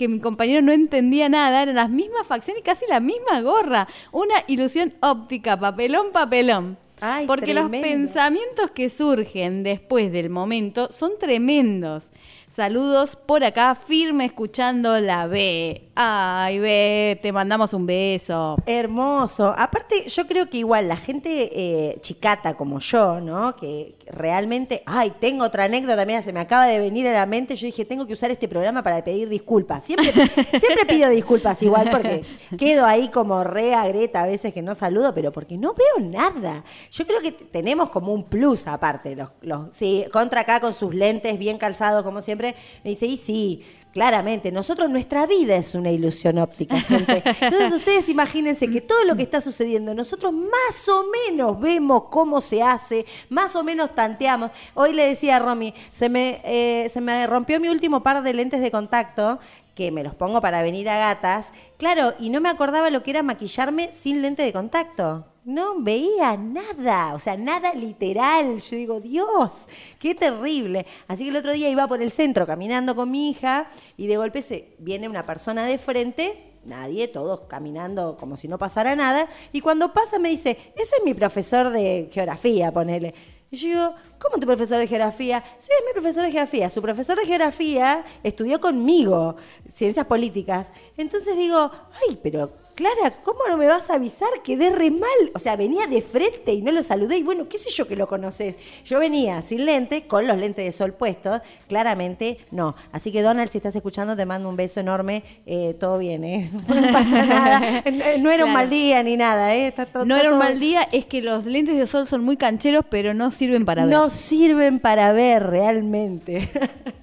[0.00, 3.86] que mi compañero no entendía nada, eran las mismas facciones y casi la misma gorra.
[4.12, 6.78] Una ilusión óptica, papelón, papelón.
[7.02, 12.12] Ay, Porque los pensamientos que surgen después del momento son tremendos.
[12.48, 15.89] Saludos por acá, firme escuchando la B.
[16.02, 18.56] Ay, B, te mandamos un beso.
[18.64, 19.54] Hermoso.
[19.54, 23.54] Aparte, yo creo que igual la gente eh, chicata como yo, ¿no?
[23.54, 27.54] Que realmente, ay, tengo otra anécdota, mira, se me acaba de venir a la mente.
[27.54, 29.84] Yo dije, tengo que usar este programa para pedir disculpas.
[29.84, 32.24] Siempre, siempre pido disculpas igual porque
[32.56, 36.64] quedo ahí como re agreta a veces que no saludo, pero porque no veo nada.
[36.90, 39.14] Yo creo que tenemos como un plus aparte.
[39.14, 43.18] Los, los, sí, contra acá con sus lentes bien calzados como siempre, me dice, y
[43.18, 43.64] sí.
[43.92, 47.24] Claramente, nosotros, nuestra vida es una ilusión óptica, gente.
[47.24, 52.40] Entonces ustedes imagínense que todo lo que está sucediendo, nosotros más o menos vemos cómo
[52.40, 54.52] se hace, más o menos tanteamos.
[54.74, 58.32] Hoy le decía a Romy, se me, eh, se me rompió mi último par de
[58.32, 59.40] lentes de contacto,
[59.74, 61.52] que me los pongo para venir a gatas.
[61.76, 65.29] Claro, y no me acordaba lo que era maquillarme sin lente de contacto.
[65.44, 68.60] No veía nada, o sea, nada literal.
[68.60, 69.50] Yo digo, Dios,
[69.98, 70.86] qué terrible.
[71.08, 74.18] Así que el otro día iba por el centro caminando con mi hija y de
[74.18, 79.28] golpe se viene una persona de frente, nadie, todos caminando como si no pasara nada.
[79.50, 83.14] Y cuando pasa me dice, ese es mi profesor de geografía, ponele.
[83.50, 85.42] Y yo digo, ¿cómo tu profesor de geografía?
[85.58, 86.70] Sí, es mi profesor de geografía.
[86.70, 89.36] Su profesor de geografía estudió conmigo
[89.72, 90.68] ciencias políticas.
[90.96, 91.70] Entonces digo,
[92.06, 94.28] ay, pero Clara, ¿cómo no me vas a avisar?
[94.42, 95.10] Quedé re mal.
[95.34, 97.18] O sea, venía de frente y no lo saludé.
[97.18, 98.56] Y bueno, qué sé yo que lo conoces.
[98.86, 101.42] Yo venía sin lente, con los lentes de sol puestos.
[101.68, 102.74] Claramente no.
[102.90, 105.22] Así que Donald, si estás escuchando, te mando un beso enorme.
[105.44, 106.50] Eh, todo bien, ¿eh?
[106.68, 107.84] No pasa nada.
[108.18, 109.66] No era un mal día ni nada, ¿eh?
[109.66, 112.38] Está todo- No era un mal día, es que los lentes de sol son muy
[112.38, 113.92] cancheros, pero no sirven para ver.
[113.94, 116.48] No sirven para ver realmente.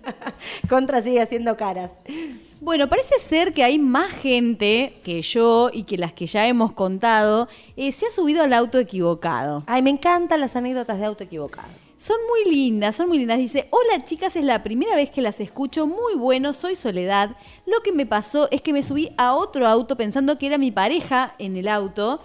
[0.69, 1.91] Contra sigue haciendo caras.
[2.59, 6.73] Bueno, parece ser que hay más gente que yo y que las que ya hemos
[6.73, 9.63] contado eh, se ha subido al auto equivocado.
[9.67, 11.67] Ay, me encantan las anécdotas de auto equivocado.
[11.97, 13.37] Son muy lindas, son muy lindas.
[13.37, 15.85] Dice, hola chicas, es la primera vez que las escucho.
[15.85, 17.37] Muy bueno, soy Soledad.
[17.67, 20.71] Lo que me pasó es que me subí a otro auto pensando que era mi
[20.71, 22.21] pareja en el auto,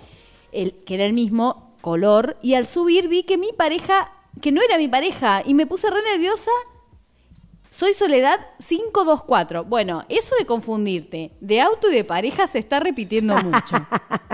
[0.50, 4.62] el, que era el mismo color, y al subir vi que mi pareja, que no
[4.62, 6.50] era mi pareja, y me puse re nerviosa.
[7.72, 9.64] Soy Soledad 524.
[9.64, 13.76] Bueno, eso de confundirte de auto y de pareja se está repitiendo mucho.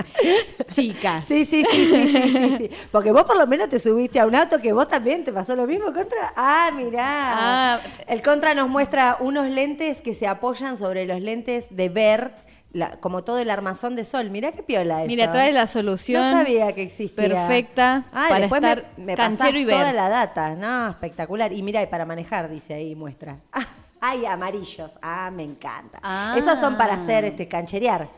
[0.69, 1.23] Chicas.
[1.25, 2.69] Sí, sí, sí, sí, sí, sí, sí.
[2.91, 5.55] Porque vos por lo menos te subiste a un auto que vos también te pasó
[5.55, 6.33] lo mismo, Contra.
[6.35, 7.05] Ah, mirá.
[7.07, 7.79] Ah.
[8.07, 12.33] El Contra nos muestra unos lentes que se apoyan sobre los lentes de ver,
[12.71, 14.29] la- como todo el armazón de sol.
[14.29, 15.07] Mirá qué piola eso.
[15.07, 16.21] Mira, trae la solución.
[16.21, 17.27] No sabía que existía.
[17.27, 19.75] Perfecta Ah, para después estar me, me canchero y ver.
[19.77, 20.55] toda la data.
[20.55, 21.51] No, espectacular.
[21.53, 23.39] Y mira, y para manejar, dice ahí, muestra.
[23.51, 23.65] Ah,
[24.01, 24.93] Ay, amarillos.
[25.01, 25.99] Ah, me encanta.
[26.03, 26.33] Ah.
[26.37, 28.09] Esos son para hacer, este, cancherear.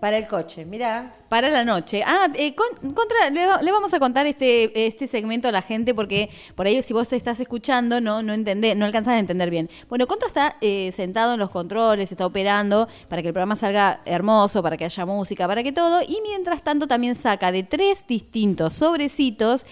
[0.00, 1.14] Para el coche, mira.
[1.28, 2.02] Para la noche.
[2.06, 5.94] Ah, eh, con- contra, le, le vamos a contar este, este segmento a la gente
[5.94, 9.68] porque por ahí si vos estás escuchando no, no entendés, no alcanzás a entender bien.
[9.90, 14.00] Bueno, Contra está eh, sentado en los controles, está operando para que el programa salga
[14.06, 16.00] hermoso, para que haya música, para que todo.
[16.00, 19.66] Y mientras tanto también saca de tres distintos sobrecitos.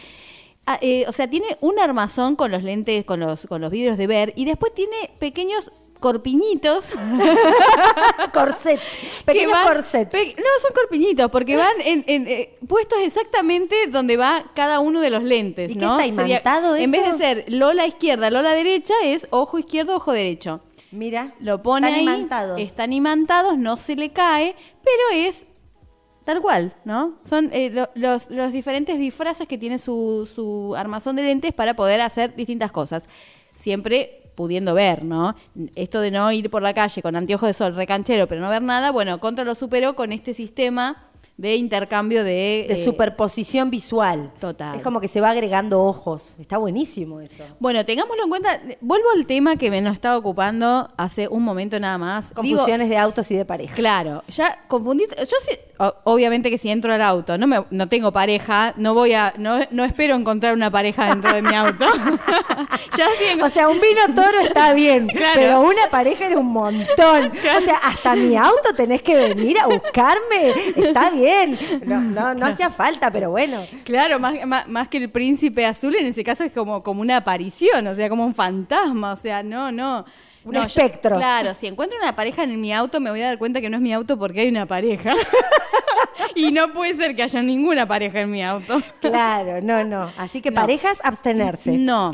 [0.66, 3.96] ah, eh, o sea, tiene un armazón con los lentes, con los, con los vidrios
[3.96, 6.86] de ver, y después tiene pequeños corpiñitos
[8.32, 8.80] Corset.
[8.80, 10.10] que Pequeños van- corsets.
[10.10, 15.00] pe- no, son corpiñitos, porque van en, en, eh, puestos exactamente donde va cada uno
[15.00, 15.92] de los lentes, ¿Y qué ¿no?
[15.98, 17.18] está imantado En vez de eso?
[17.18, 20.60] ser Lola izquierda, Lola derecha, es ojo izquierdo, ojo derecho.
[20.90, 21.34] Mira.
[21.40, 22.60] Lo pone Están ahí, imantados.
[22.60, 25.44] están imantados, no se le cae, pero es
[26.24, 27.18] tal cual, ¿no?
[27.24, 31.74] Son eh, lo- los, los diferentes disfraces que tiene su, su armazón de lentes para
[31.74, 33.04] poder hacer distintas cosas.
[33.54, 35.34] Siempre pudiendo ver, ¿no?
[35.74, 38.62] Esto de no ir por la calle con anteojos de sol recanchero, pero no ver
[38.62, 41.07] nada, bueno, Contra lo superó con este sistema
[41.38, 42.66] de intercambio de...
[42.68, 44.30] De eh, superposición visual.
[44.40, 44.74] Total.
[44.76, 46.34] Es como que se va agregando ojos.
[46.40, 47.44] Está buenísimo eso.
[47.60, 48.60] Bueno, tengámoslo en cuenta.
[48.80, 52.30] Vuelvo al tema que me nos estaba ocupando hace un momento nada más.
[52.42, 53.72] Digo, Confusiones de autos y de pareja.
[53.72, 55.08] Claro, ya confundir.
[55.16, 55.56] Yo sí,
[56.02, 59.60] obviamente que si entro al auto, no me, no tengo pareja, no voy a, no,
[59.70, 61.86] no espero encontrar una pareja dentro de mi auto.
[62.98, 65.32] ya sí, O sea, un vino toro está bien, Claro.
[65.36, 67.30] pero una pareja era un montón.
[67.30, 70.52] O sea, hasta mi auto tenés que venir a buscarme.
[70.74, 71.27] Está bien.
[71.84, 73.64] No, no, no hacía falta, pero bueno.
[73.84, 77.16] claro, más, más, más que el príncipe azul, en ese caso es como, como una
[77.18, 80.04] aparición, o sea, como un fantasma, o sea, no, no.
[80.44, 81.16] Un No, yo- espectro.
[81.16, 83.76] claro, si encuentro una pareja en mi auto, me voy a dar cuenta que no
[83.76, 85.12] es mi auto porque hay una pareja.
[86.34, 88.80] y no puede ser que haya ninguna pareja en mi auto.
[89.00, 90.10] Claro, no, no.
[90.16, 90.60] Así que No.
[90.60, 91.76] parejas, abstenerse.
[91.76, 92.12] No.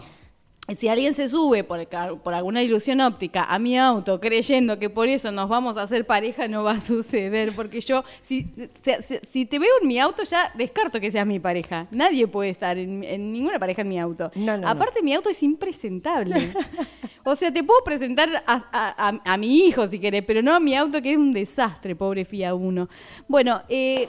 [0.79, 1.87] Si alguien se sube por,
[2.35, 6.49] alguna ilusión óptica a mi auto creyendo que por eso nos vamos a hacer pareja,
[6.49, 7.55] no va a suceder.
[7.55, 8.51] Porque yo, si,
[8.83, 11.87] si, si- si te veo en mi auto, ya descarto que seas mi pareja.
[11.91, 14.31] Nadie puede estar en, en ninguna pareja en mi auto.
[14.37, 16.55] No, no, Aparte, mi auto es impresentable.
[17.25, 20.55] o sea, te puedo presentar a, a- a- a mi hijo si querés, pero no
[20.55, 22.89] a mi auto, que es un desastre, pobre FIA 1.
[23.29, 24.09] Bueno, eh,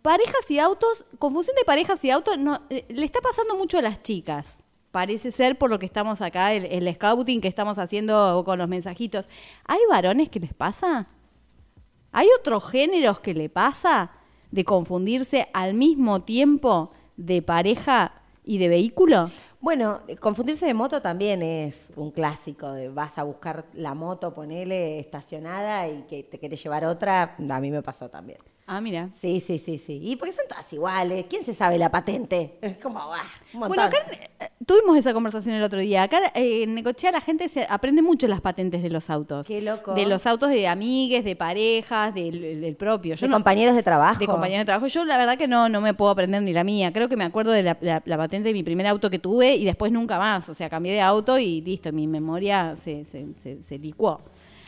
[0.00, 3.82] Parejas y autos, confusión de parejas y autos, no, eh, le está pasando mucho a
[3.82, 4.64] las chicas.
[4.90, 8.68] Parece ser por lo que estamos acá, el, el scouting que estamos haciendo con los
[8.68, 9.28] mensajitos.
[9.66, 11.06] ¿Hay varones que les pasa?
[12.12, 14.10] ¿Hay otros géneros que le pasa
[14.50, 19.30] de confundirse al mismo tiempo de pareja y de vehículo?
[19.60, 22.72] Bueno, confundirse de moto también es un clásico.
[22.72, 27.36] De vas a buscar la moto, ponele estacionada y que te querés llevar otra.
[27.48, 28.38] A mí me pasó también.
[28.72, 29.08] Ah, mira.
[29.20, 29.98] Sí, sí, sí, sí.
[30.00, 31.24] Y porque son todas iguales.
[31.28, 32.56] ¿Quién se sabe la patente?
[32.62, 33.68] Es como, ah, un montón.
[33.68, 36.04] Bueno, acá eh, tuvimos esa conversación el otro día.
[36.04, 39.48] Acá eh, en Necochea la gente se aprende mucho las patentes de los autos.
[39.48, 39.94] Qué loco.
[39.94, 43.16] De los autos de amigues, de parejas, del, del propio.
[43.16, 44.20] Yo de no- compañeros de trabajo.
[44.20, 44.86] de compañeros de trabajo.
[44.86, 46.92] Yo la verdad que no, no me puedo aprender ni la mía.
[46.92, 49.56] Creo que me acuerdo de la, la- la patente de mi primer auto que tuve
[49.56, 50.48] y después nunca más.
[50.48, 54.20] O sea, cambié de auto y listo, mi memoria se, se, se- se licuó.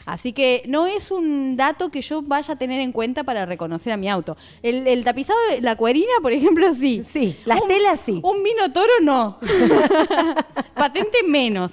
[0.05, 3.93] Así que no es un dato que yo vaya a tener en cuenta para reconocer
[3.93, 4.37] a mi auto.
[4.62, 7.03] El, el tapizado de la cuerina, por ejemplo, sí.
[7.05, 8.21] Sí, las Un- telas sí.
[8.25, 9.38] Un vino toro no.
[10.75, 11.73] Patente menos.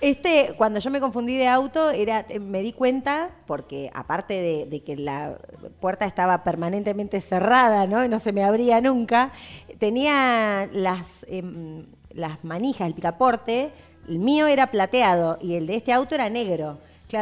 [0.00, 4.66] Este, cuando yo me confundí de auto, era, eh, me di cuenta, porque aparte de,
[4.66, 5.38] de que la
[5.80, 8.04] puerta estaba permanentemente cerrada, ¿no?
[8.04, 9.32] Y no se me abría nunca,
[9.78, 13.70] tenía las, em, las manijas, el picaporte,
[14.08, 16.78] el mío era plateado y el de este auto era negro.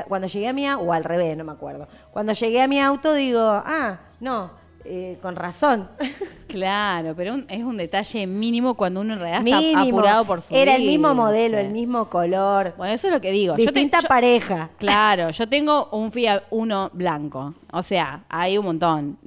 [0.08, 1.88] Cuando llegué a mi auto, o al revés, no me acuerdo.
[2.10, 4.50] Cuando llegué a mi auto digo, ah, no,
[4.84, 5.88] eh, con razón.
[6.54, 10.54] Claro, pero un- es un detalle mínimo cuando uno en realidad está apurado por su
[10.54, 12.74] Era el mismo modelo, el mismo color.
[12.76, 13.54] Bueno, eso es lo que digo.
[13.56, 14.70] Yo te- Distinta yo- pareja.
[14.78, 17.54] Claro, yo tengo un Fiat Uno blanco.
[17.72, 19.18] O sea, hay un montón.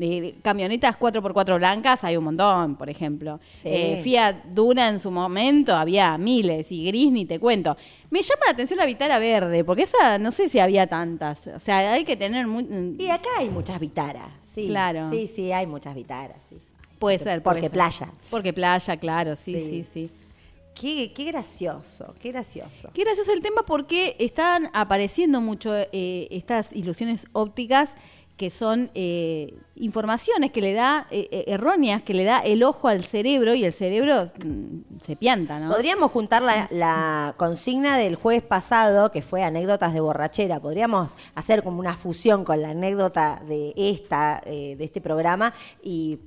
[0.41, 3.41] Camionetas 4x4 blancas hay un montón, por ejemplo.
[3.55, 3.67] Sí.
[3.67, 7.75] Eh, Fiat Duna en su momento había miles y gris ni te cuento.
[8.09, 11.45] Me llama la atención la Vitara verde, porque esa no sé si había tantas.
[11.47, 12.95] O sea, hay que tener muy...
[12.97, 14.29] Y acá hay muchas vitaras.
[14.57, 15.09] Sí, Claro.
[15.11, 16.37] Sí, sí, hay muchas vitaras.
[16.49, 16.57] Sí.
[16.99, 17.43] Puede Porque- ser.
[17.43, 17.71] puede Porque ser.
[17.71, 18.11] playa.
[18.31, 19.69] Porque playa, claro, sí, Sí.
[19.69, 20.11] sí, sí.
[20.79, 22.89] Qué, qué gracioso, qué gracioso.
[22.93, 27.95] Qué gracioso el tema porque están apareciendo mucho eh, estas ilusiones ópticas
[28.37, 32.87] que son eh, informaciones que le da, eh, eh, erróneas, que le da el ojo
[32.87, 35.71] al cerebro y el cerebro mm, se pianta, ¿no?
[35.71, 40.59] Podríamos juntar la, consigna del jueves pasado, que fue anécdotas de borrachera.
[40.59, 46.19] Podríamos hacer como una fusión con la anécdota de esta, eh, de este programa y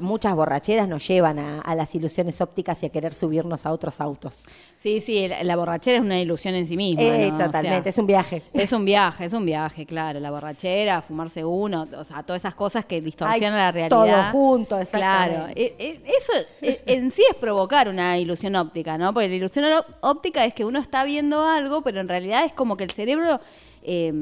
[0.00, 4.00] muchas borracheras nos llevan a, a las ilusiones ópticas y a querer subirnos a otros
[4.00, 4.44] autos.
[4.76, 7.02] Sí, sí, la, la borrachera es una ilusión en sí misma.
[7.02, 7.34] Eh, ¿no?
[7.36, 8.42] O sea, totalmente, es un viaje.
[8.52, 10.20] Es un viaje, es un viaje, claro.
[10.20, 13.88] La borrachera, fumarse uno, o sea, todas esas cosas que distorsionan Ay, la realidad.
[14.30, 15.48] todo junto, Claro.
[15.48, 15.62] exactamente.
[15.64, 16.32] Eh, eh, Eso
[16.62, 19.12] eh, en sí es provocar una ilusión óptica, ¿no?
[19.12, 19.64] Porque la ilusión
[20.00, 23.40] óptica es que uno está viendo algo, pero en realidad es como que el cerebro
[23.82, 24.12] eh,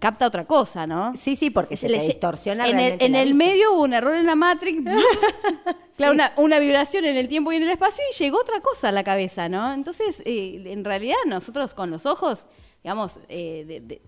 [0.00, 1.14] capta otra cosa, ¿no?
[1.16, 3.44] Sí, sí, porque se Le te distorsiona en el, en la el vista.
[3.44, 4.82] medio hubo un error en la Matrix,
[5.96, 8.88] claro, una, una vibración en el tiempo y en el espacio y llegó otra cosa
[8.88, 9.72] a la cabeza, ¿no?
[9.72, 12.46] Entonces, eh, en realidad nosotros con los ojos,
[12.82, 14.02] digamos, eh, de-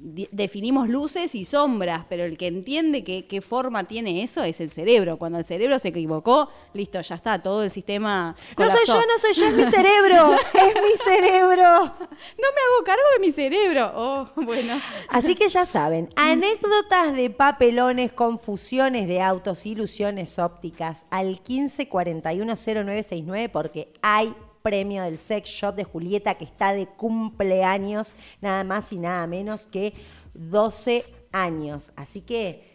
[0.00, 4.70] definimos luces y sombras, pero el que entiende qué, qué forma tiene eso es el
[4.70, 5.18] cerebro.
[5.18, 8.36] Cuando el cerebro se equivocó, listo, ya está, todo el sistema...
[8.56, 11.84] No soy yo, no soy yo, es mi cerebro, es mi cerebro.
[11.84, 13.92] No me hago cargo de mi cerebro.
[13.94, 14.80] Oh, bueno.
[15.08, 23.92] Así que ya saben, anécdotas de papelones, confusiones de autos, ilusiones ópticas al 15410969 porque
[24.02, 24.32] hay
[24.68, 29.62] premio del sex shop de Julieta que está de cumpleaños, nada más y nada menos
[29.62, 29.94] que
[30.34, 31.90] 12 años.
[31.96, 32.67] Así que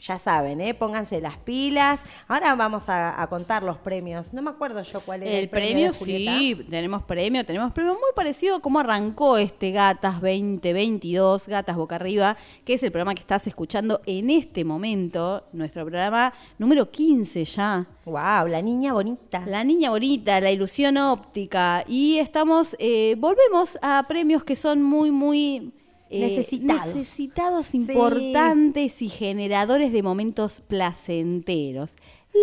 [0.00, 0.74] ya saben, ¿eh?
[0.74, 2.04] pónganse las pilas.
[2.28, 4.32] Ahora vamos a, a contar los premios.
[4.32, 7.94] No me acuerdo yo cuál era el, El premio, de sí, tenemos premio, tenemos premio
[7.94, 13.14] muy parecido a cómo arrancó este Gatas 2022, Gatas Boca Arriba, que es el programa
[13.14, 17.86] que estás escuchando en este momento, nuestro programa número 15 ya.
[18.04, 19.44] Wow, la niña bonita.
[19.46, 21.84] La niña bonita, la ilusión óptica.
[21.86, 25.72] Y estamos, eh, volvemos a premios que son muy, muy
[26.10, 26.94] eh, Necesitados.
[26.94, 31.96] necesitados, importantes y generadores de momentos placenteros.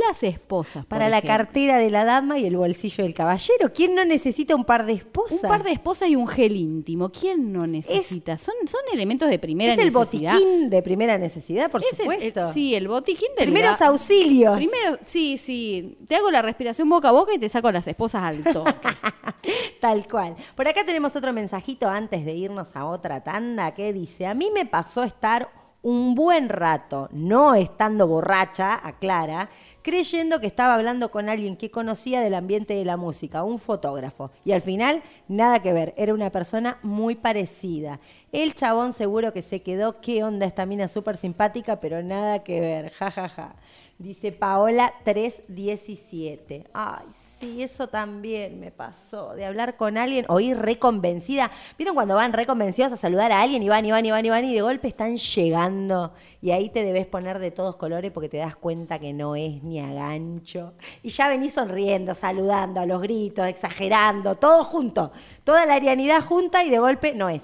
[0.10, 0.86] Las esposas.
[0.86, 1.38] Para la ejemplo.
[1.38, 3.72] cartera de la dama y el bolsillo del caballero.
[3.74, 5.44] ¿Quién no necesita un par de esposas?
[5.44, 7.10] Un par de esposas y un gel íntimo.
[7.12, 8.38] ¿Quién no necesita?
[8.38, 10.34] son, son elementos de primera Es el necesidad.
[10.34, 12.42] botiquín de primera necesidad, por Es el- supuesto.
[12.48, 14.56] el- sí, el botiquín del Primeros auxilios.
[14.58, 15.98] Primero, sí, sí.
[16.08, 18.72] Te hago la respiración boca a boca y te saco las esposas al toque.
[19.80, 20.36] Tal cual.
[20.56, 24.50] Por acá tenemos otro mensajito antes de irnos a otra tanda que dice, a mí
[24.54, 25.50] me pasó estar
[25.82, 29.50] un buen rato, no estando borracha, aclara,
[29.86, 34.32] creyendo que estaba hablando con alguien que conocía del ambiente de la música, un fotógrafo.
[34.44, 38.00] Y al final, nada que ver, era una persona muy parecida.
[38.32, 42.62] El chabón seguro que se quedó, qué onda esta mina súper simpática, pero nada que
[42.62, 43.56] ver, ja, ja, ja.
[43.98, 46.66] Dice Paola 317.
[46.74, 47.06] Ay,
[47.40, 49.34] sí, eso también me pasó.
[49.36, 51.50] De hablar con alguien o ir reconvencida.
[51.78, 54.30] ¿Vieron cuando van reconvencidos a saludar a alguien y van y van y van y
[54.30, 56.12] van y de golpe están llegando?
[56.42, 59.64] Y ahí te debes poner de todos colores porque te das cuenta que no es
[59.64, 60.74] ni a gancho.
[61.02, 65.14] Y ya venís sonriendo, saludando a los gritos, exagerando, todo junto.
[65.46, 67.44] Toda la arianidad junta y de golpe no es.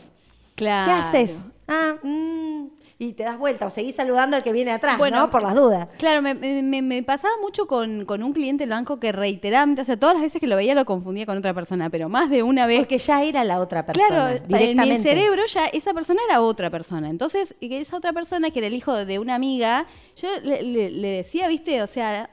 [0.55, 0.91] claro.
[0.91, 1.37] ¿Qué haces?
[1.65, 2.67] Ah, mm,
[3.01, 5.31] y te das vuelta o seguís saludando al que viene atrás, Bueno, ¿no?
[5.31, 5.87] Por las dudas.
[5.97, 9.97] Claro, me, me- pasaba mucho con, con un cliente del banco que reiteradamente, o sea,
[9.97, 12.67] todas las veces que lo veía lo confundía con otra persona, pero más de una
[12.67, 12.77] vez.
[12.77, 14.07] Porque ya era la otra persona.
[14.07, 14.97] Claro, en directamente.
[14.97, 17.09] mi cerebro ya esa persona era otra persona.
[17.09, 21.07] Entonces, esa otra persona, que era el hijo de una amiga, yo le, le- le
[21.07, 22.29] decía, viste, o sea,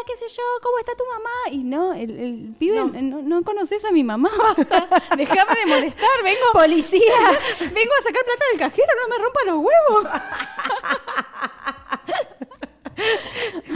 [0.00, 1.30] hola, qué sé yo, ¿cómo está tu mamá?
[1.50, 3.22] Y no, el, el pibe, no.
[3.22, 4.88] no, conoces a mi mamá, basta.
[5.16, 6.40] Déjame de molestar, vengo.
[6.52, 7.00] Policía.
[7.60, 10.06] vengo a sacar plata del cajero, no me rompa los huevos.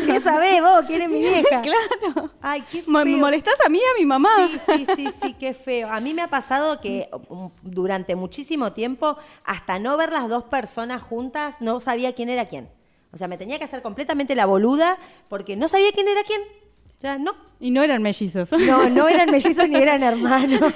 [0.06, 0.84] ¿Qué sabés vos?
[0.86, 1.62] ¿Quién es mi vieja?
[1.62, 2.30] claro.
[2.42, 2.92] Ay, qué feo.
[2.92, 4.50] ¿Me molestás a mí y a mi mamá?
[4.66, 5.88] Sí, sí, sí, sí, qué feo.
[5.90, 10.44] A mí me ha pasado que um, durante muchísimo tiempo, hasta no ver las dos
[10.44, 12.68] personas juntas, no sabía quién era quién.
[13.14, 14.98] O sea, me tenía que hacer completamente la boluda
[15.28, 16.40] porque no sabía quién era quién.
[16.42, 17.32] O sea, no.
[17.60, 18.50] Y no eran mellizos.
[18.52, 20.60] No, no eran mellizos ni eran hermanos.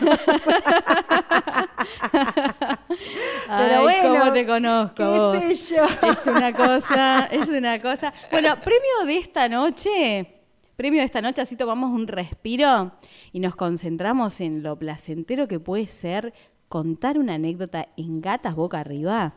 [3.49, 5.37] Ay, Pero bueno, ¿Cómo te conozco qué vos?
[5.39, 5.85] sé yo.
[6.13, 8.13] Es una cosa, es una cosa.
[8.31, 10.43] Bueno, premio de esta noche,
[10.77, 12.93] premio de esta noche, así tomamos un respiro
[13.33, 16.33] y nos concentramos en lo placentero que puede ser
[16.69, 19.35] contar una anécdota en gatas boca arriba.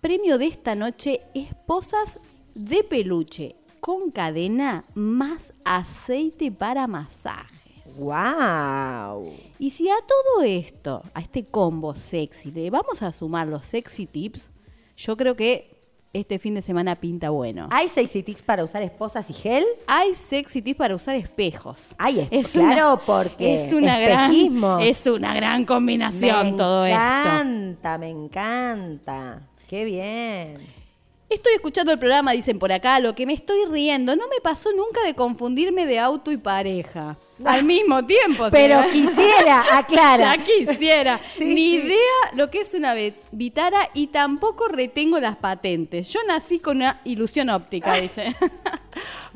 [0.00, 2.20] Premio de esta noche, esposas
[2.54, 7.96] de peluche con cadena más aceite para masajes.
[7.96, 9.32] ¡Wow!
[9.58, 14.06] Y si a todo esto, a este combo sexy, le vamos a sumar los sexy
[14.06, 14.50] tips,
[14.96, 15.76] yo creo que
[16.12, 17.68] este fin de semana pinta bueno.
[17.70, 19.64] ¿Hay sexy tips para usar esposas y gel?
[19.88, 21.94] Hay sexy tips para usar espejos.
[21.98, 24.32] Ay, es- claro, porque es una gran
[24.80, 26.98] es una gran combinación me todo esto.
[27.00, 29.42] encanta, me encanta.
[29.68, 30.66] Qué bien.
[31.28, 34.16] Estoy escuchando el programa, dicen por acá, lo que me estoy riendo.
[34.16, 37.18] No me pasó nunca de confundirme de auto y pareja.
[37.44, 38.46] Al mismo tiempo.
[38.50, 38.90] Pero señora.
[38.90, 40.36] quisiera, aclara.
[40.36, 41.20] Ya quisiera.
[41.38, 41.76] Sí, Ni sí.
[41.76, 42.94] idea lo que es una
[43.30, 46.08] vitara y tampoco retengo las patentes.
[46.08, 48.34] Yo nací con una ilusión óptica, dice.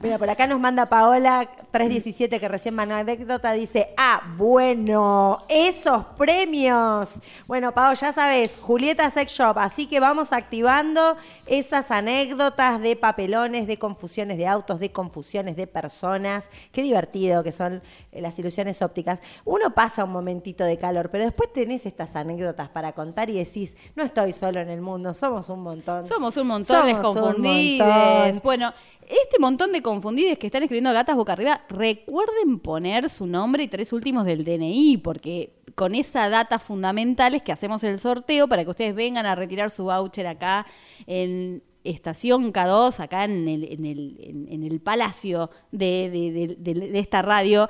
[0.03, 6.05] Mira, por acá nos manda Paola 317 que recién mandó anécdota, dice, ah, bueno, esos
[6.19, 7.21] premios.
[7.47, 13.69] Bueno, Paola, ya sabes, Julieta Sex Shop, así que vamos activando esas anécdotas de papelones,
[13.69, 16.49] de confusiones de autos, de confusiones de personas.
[16.73, 17.81] Qué divertido que son
[18.13, 19.21] las ilusiones ópticas.
[19.45, 23.77] Uno pasa un momentito de calor, pero después tenés estas anécdotas para contar y decís,
[23.95, 26.07] no estoy solo en el mundo, somos un montón.
[26.07, 27.87] Somos un montón de Somos un confundides.
[27.87, 28.41] montón.
[28.43, 28.73] Bueno,
[29.09, 33.69] este montón de confundides que están escribiendo gatas boca arriba, recuerden poner su nombre y
[33.69, 38.65] tres últimos del DNI, porque con esa data fundamental es que hacemos el sorteo para
[38.65, 40.67] que ustedes vengan a retirar su voucher acá
[41.07, 46.89] en Estación K2, acá en el, en el, en- el palacio de, de- de- de-
[46.91, 47.69] de esta radio.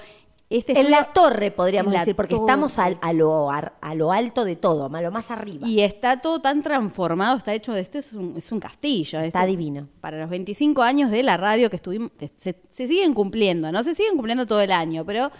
[0.50, 2.44] Este En la torre, podríamos la decir, porque torre.
[2.46, 5.66] estamos a, lo, a lo alto de todo, a lo más arriba.
[5.66, 9.18] Y está todo tan transformado, está hecho de esto, es un, es un castillo.
[9.20, 9.88] Está Este- divino.
[10.02, 12.54] Para los 25 años de la radio que estuvimos, se
[12.86, 15.30] siguen cumpliendo, no se siguen cumpliendo todo el año, pero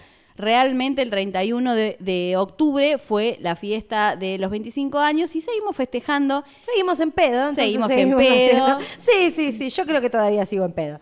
[0.43, 5.75] realmente el 31 de, de octubre fue la fiesta de los 25 años y seguimos
[5.77, 6.45] festejando.
[6.67, 7.49] Seguimos en pedo.
[7.49, 8.65] entonces Seguimos en pedo.
[8.67, 11.01] haciendo- Sí, sí, sí, yo creo que todavía sigo en pedo.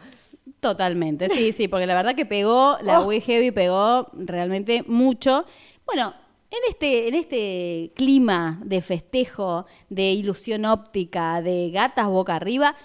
[0.60, 3.10] Totalmente, sí, sí, porque la verdad que pegó, la Oh.
[3.10, 5.44] Heavy pegó realmente mucho.
[5.86, 6.12] Bueno,
[6.50, 12.76] en este, en este clima de festejo, de ilusión óptica, de gatas boca arriba,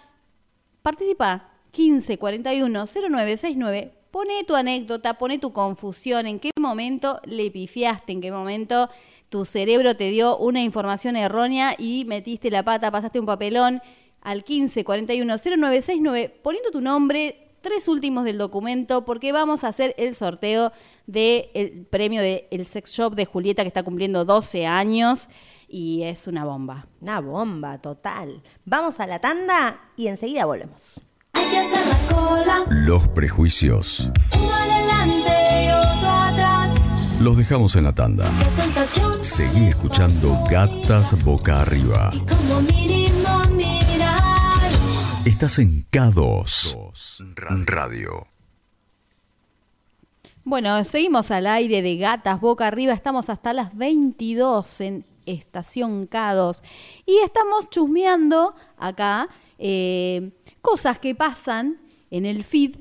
[0.81, 3.91] participa 15 41 0969.
[4.15, 8.89] Pone tu anécdota, pone tu confusión, en qué momento le pifiaste, en qué momento
[9.27, 13.81] tu cerebro te dio una información errónea y metiste la pata, pasaste un papelón
[14.21, 19.93] al 15 41 0969 poniendo tu nombre, tres últimos del documento, porque vamos a hacer
[19.97, 20.71] el sorteo
[21.07, 25.27] del premio del Sex Shop de Julieta que está cumpliendo 12 años
[25.67, 26.87] y es una bomba.
[27.01, 28.43] Una bomba total.
[28.63, 31.01] Vamos a la tanda y enseguida volvemos.
[31.35, 36.71] Hay que hacer la cola, Los prejuicios uno adelante y otro atrás.
[37.19, 38.31] los dejamos en la tanda.
[38.39, 39.23] Qué sensación.
[39.23, 42.11] Seguí escuchando Gatas Boca Arriba.
[42.13, 44.59] Y como mínimo mirar.
[45.25, 46.75] Estás en K2
[47.65, 48.27] Radio.
[50.43, 52.93] Bueno, seguimos al aire de Gatas Boca Arriba.
[52.93, 56.61] Estamos hasta las 22 en Estación K2.
[57.07, 59.27] Y estamos chusmeando acá
[59.59, 60.31] eh,
[60.61, 61.79] cosas que pasan
[62.11, 62.77] en el feed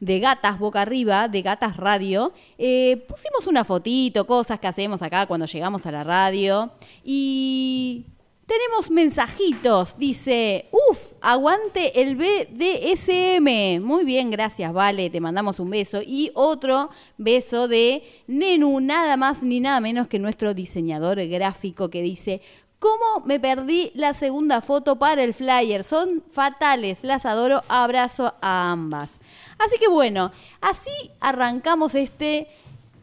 [0.00, 2.32] de Gatas Boca Arriba, de Gatas Radio.
[2.58, 6.72] Eh, pusimos una fotito, cosas que hacemos acá cuando llegamos a la radio.
[7.02, 8.06] Y
[8.46, 9.98] tenemos mensajitos.
[9.98, 13.84] Dice, uff, aguante el BDSM.
[13.84, 15.10] Muy bien, gracias, Vale.
[15.10, 16.00] Te mandamos un beso.
[16.06, 22.02] Y otro beso de Nenu, nada más ni nada menos que nuestro diseñador gráfico que
[22.02, 22.40] dice,
[22.78, 25.84] ¿cómo me perdí la segunda foto para el flyer?
[25.84, 27.62] Son fatales, las adoro.
[27.68, 29.18] Abrazo a ambas.
[29.58, 32.48] Así que bueno, así arrancamos este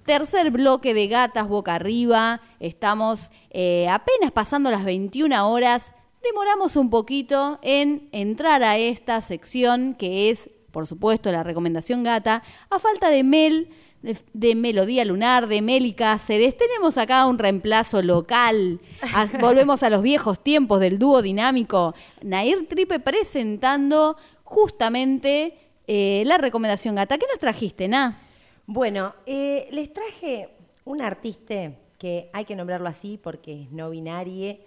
[0.05, 2.41] Tercer bloque de gatas boca arriba.
[2.59, 5.93] Estamos eh, apenas pasando las 21 horas.
[6.21, 12.41] Demoramos un poquito en entrar a esta sección que es por supuesto, la recomendación gata.
[12.71, 13.69] A falta de Mel,
[14.03, 18.79] de, de Melodía Lunar, de Mel y Cáceres, tenemos acá un reemplazo local.
[19.13, 21.95] A- volvemos a los viejos tiempos del dúo dinámico.
[22.21, 25.55] Nair Tripe presentando justamente
[25.87, 27.17] eh, la recomendación gata.
[27.17, 28.19] ¿Qué nos trajiste, Na?
[28.65, 30.49] Bueno, eh, les traje
[30.85, 34.57] un artista que hay que nombrarlo así porque es no binario.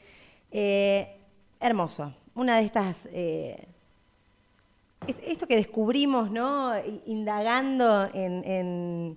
[0.51, 1.17] eh,
[1.61, 2.13] hermoso.
[2.35, 3.07] Una de estas.
[5.07, 6.73] Es- esto que descubrimos, ¿no?
[7.07, 9.17] Indagando en,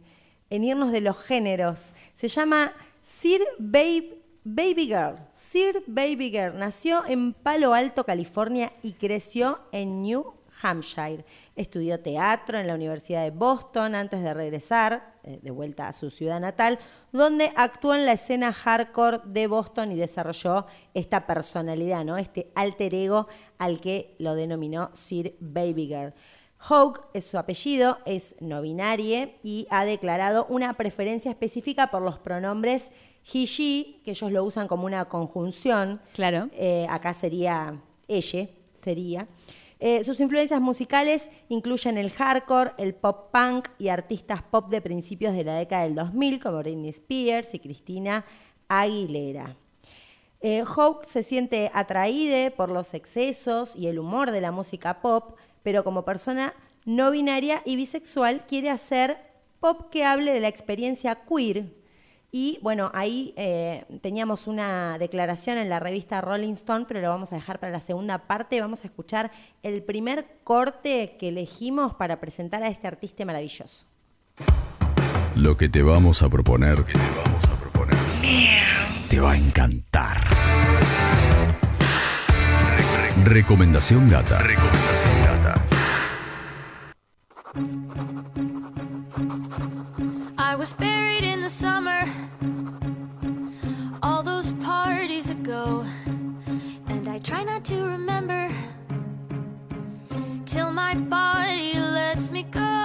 [0.49, 1.89] en- irnos de los géneros.
[2.15, 2.73] Se llama
[3.03, 5.17] Sir Baby Girl.
[5.33, 11.25] Sir Baby Girl nació en Palo Alto, California y creció en New Hampshire.
[11.55, 16.09] Estudió teatro en la Universidad de Boston antes de regresar eh, de vuelta a su
[16.09, 16.79] ciudad natal,
[17.11, 22.17] donde actuó en la escena hardcore de Boston y desarrolló esta personalidad, ¿no?
[22.17, 26.13] este alter ego al que lo denominó Sir Baby Girl.
[26.69, 32.19] Hogue es su apellido, es no binario y ha declarado una preferencia específica por los
[32.19, 32.91] pronombres
[33.33, 36.01] he, she, que ellos lo usan como una conjunción.
[36.13, 36.49] Claro.
[36.53, 38.49] Eh, acá sería ella,
[38.83, 39.27] sería.
[39.81, 45.33] Eh, sus influencias musicales incluyen el hardcore, el pop punk y artistas pop de principios
[45.33, 48.25] de la década del 2000 como Britney Spears y Cristina
[48.67, 49.55] Aguilera.
[50.41, 50.63] Eh,
[51.07, 56.03] se siente atraída por los excesos y el humor de la música pop, pero como
[56.03, 56.53] persona
[56.85, 59.17] no binaria y bisexual quiere hacer
[59.59, 61.78] pop que hable de la experiencia queer.
[62.31, 67.31] Y bueno, ahí eh, teníamos una declaración en la revista Rolling Stone, pero lo vamos
[67.31, 68.61] a dejar para la segunda parte.
[68.61, 69.31] Vamos a escuchar
[69.63, 73.85] el primer corte que elegimos para presentar a este artista maravilloso.
[75.35, 76.93] Lo que te vamos a proponer, te
[77.25, 77.95] vamos a proponer,
[79.09, 80.17] te va a encantar.
[82.77, 84.39] Re- re- recomendación gata.
[84.39, 85.53] Recomendación gata.
[90.59, 92.03] Was buried in the summer,
[94.03, 95.85] all those parties ago,
[96.89, 98.51] and I try not to remember
[100.45, 102.78] till my body lets me go.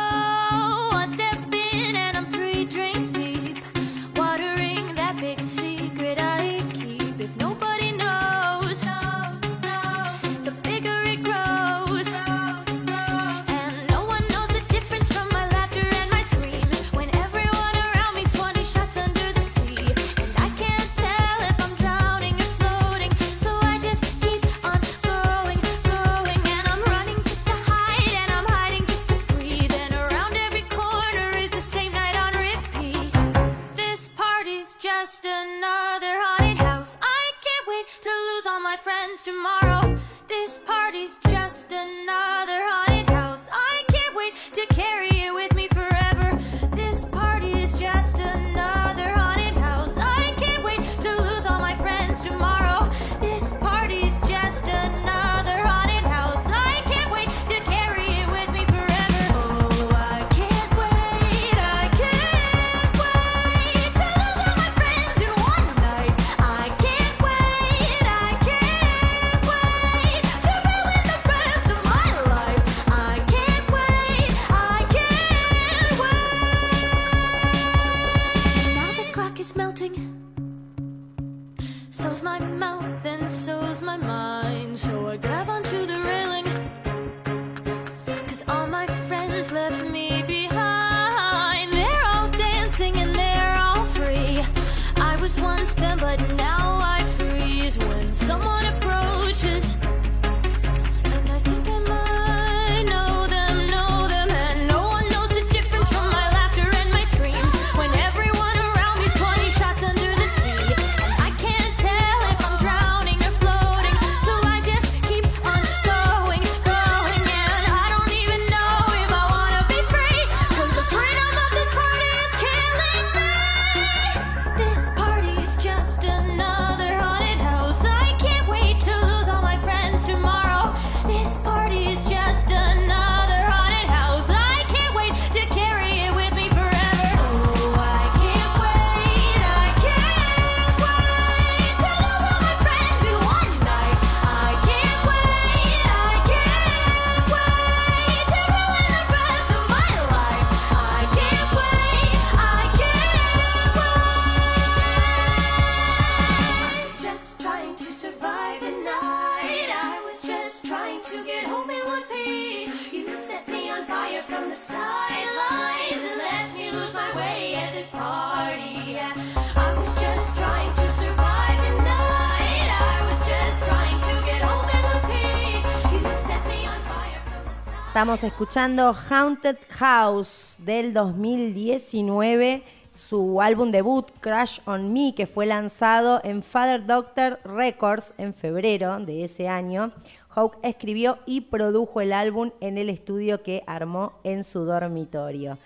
[178.05, 186.21] Estamos escuchando Haunted House del 2019, su álbum debut Crash on Me, que fue lanzado
[186.23, 189.91] en Father Doctor Records en febrero de ese año.
[190.29, 195.57] Hawk escribió y produjo el álbum en el estudio que armó en su dormitorio.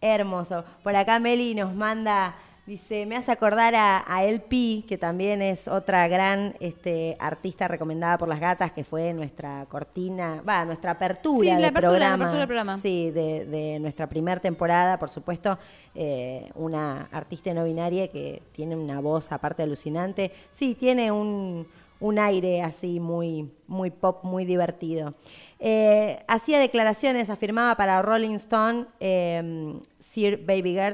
[0.00, 0.64] Hermoso.
[0.84, 2.36] Por acá Meli nos manda
[2.68, 8.18] Dice, me hace acordar a, a LP, que también es otra gran este, artista recomendada
[8.18, 11.98] por las gatas, que fue nuestra cortina, va, nuestra apertura, Sí, la de apertura, la
[11.98, 12.14] programa.
[12.26, 12.76] apertura del programa.
[12.76, 15.58] Sí, de, de nuestra primera temporada, por supuesto,
[15.94, 20.30] eh, una artista no binaria que tiene una voz aparte alucinante.
[20.52, 21.66] Sí, tiene un,
[22.00, 25.14] un aire así muy, muy pop, muy divertido.
[25.58, 29.80] Eh, hacía declaraciones, afirmaba para Rolling Stone, eh,
[30.18, 30.44] Sir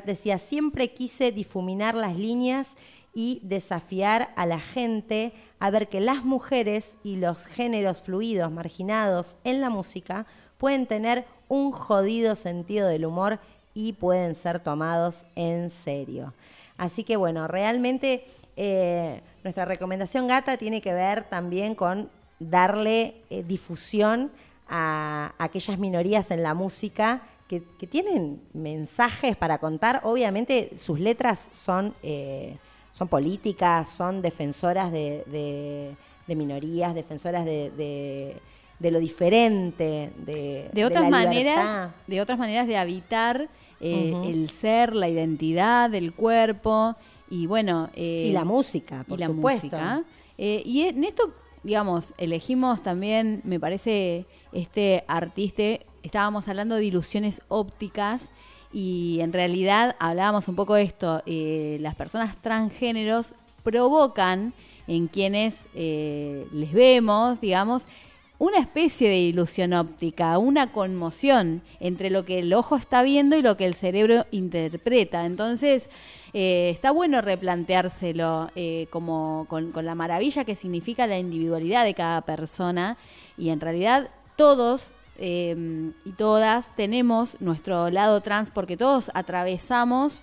[0.04, 2.68] decía, siempre quise difuminar las líneas
[3.14, 9.38] y desafiar a la gente a ver que las mujeres y los géneros fluidos marginados
[9.44, 10.26] en la música
[10.58, 13.38] pueden tener un jodido sentido del humor
[13.72, 16.34] y pueden ser tomados en serio.
[16.76, 22.10] Así que bueno, realmente eh, nuestra recomendación gata tiene que ver también con
[22.40, 24.30] darle eh, difusión
[24.68, 30.00] a aquellas minorías en la música que, que tienen mensajes para contar.
[30.04, 32.56] Obviamente sus letras son, eh,
[32.92, 35.94] son políticas, son defensoras de, de-
[36.26, 38.36] de minorías, defensoras de, de-
[38.78, 43.48] de lo diferente, de, de otras la maneras de otras maneras de habitar
[43.80, 46.96] eh, el ser la identidad el cuerpo
[47.30, 49.66] y bueno eh, Y la música, por y la supuesto.
[49.66, 50.04] música
[50.38, 51.32] Eh, y en esto
[51.62, 55.62] digamos elegimos también me parece este artista
[56.04, 58.30] estábamos hablando de ilusiones ópticas
[58.72, 64.52] y en realidad hablábamos un poco de esto eh, las personas transgéneros provocan
[64.86, 67.88] en quienes eh, les vemos digamos
[68.36, 73.42] una especie de ilusión óptica, una conmoción entre lo que el ojo está viendo y
[73.42, 75.24] lo que el cerebro interpreta.
[75.24, 75.88] Entonces,
[76.34, 78.50] eh, está bueno replanteárselo
[78.90, 82.98] como con la maravilla que significa la individualidad de cada persona
[83.38, 90.22] y en realidad todos eh, y todas tenemos nuestro lado trans porque todos atravesamos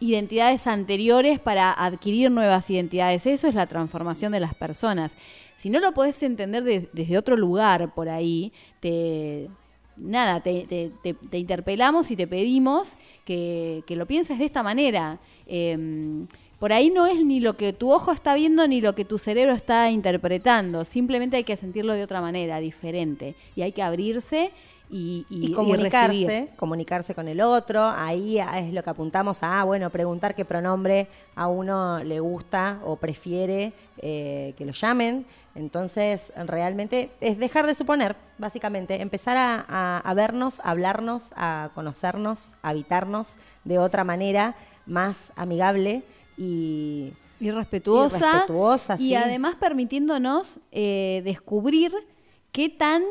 [0.00, 3.26] identidades anteriores para adquirir nuevas identidades.
[3.26, 5.14] Eso es la transformación de las personas.
[5.56, 9.48] Si no lo podés entender de- desde otro lugar por ahí, te
[9.96, 10.90] nada, te
[11.32, 15.20] interpelamos y te pedimos que, que lo pienses de esta manera.
[15.46, 16.26] Em,
[16.62, 19.18] por ahí no es ni lo que tu ojo está viendo ni lo que tu
[19.18, 20.84] cerebro está interpretando.
[20.84, 23.34] Simplemente hay que sentirlo de otra manera, diferente.
[23.56, 24.52] Y hay que abrirse
[24.88, 26.48] y, y, y y comunicarse, recibir.
[26.54, 31.08] comunicarse con el otro, ahí es lo que apuntamos a, ah, bueno, preguntar qué pronombre
[31.34, 35.26] a uno le gusta o prefiere eh, que lo llamen.
[35.56, 41.70] Entonces, realmente es dejar de suponer, básicamente, empezar a, a- a vernos, a hablarnos, a
[41.74, 43.34] conocernos, a habitarnos
[43.64, 44.54] de otra manera
[44.86, 46.04] más amigable
[46.36, 48.16] y, Y respetuosa.
[48.18, 49.14] Y respetuosa, y sí.
[49.14, 51.92] además permitiéndonos eh, descubrir
[52.52, 53.02] qué tan,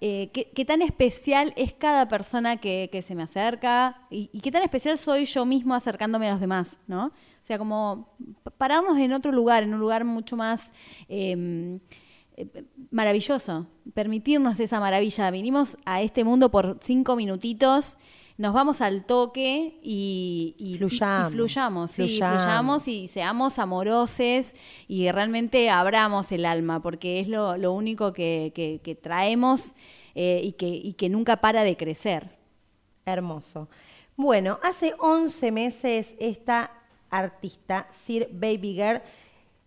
[0.00, 4.40] eh, qué, qué tan especial es cada persona que, que se me acerca y, y
[4.40, 7.06] qué tan especial soy yo mismo acercándome a los demás, ¿no?
[7.06, 8.08] O sea, como
[8.42, 10.72] pa- pararnos en otro lugar, en un lugar mucho más
[11.08, 11.78] eh,
[12.36, 15.30] eh, maravilloso, permitirnos esa maravilla.
[15.30, 17.96] Vinimos a este mundo por cinco minutitos.
[18.36, 22.42] Nos vvamos al toque y, y- y- y Fluyamos, fluyamos, sí, fluyamos.
[22.42, 24.54] fluyamos y seamos amorosos
[24.88, 29.74] y realmente abramos el alma, porque es lo, lo único que, que- que traemos
[30.16, 32.36] eh, y, que, y que nunca para de crecer.
[33.06, 33.68] Hermoso.
[34.16, 36.72] Bueno, hace 11 meses esta
[37.10, 39.02] artista, Sir Baby Girl,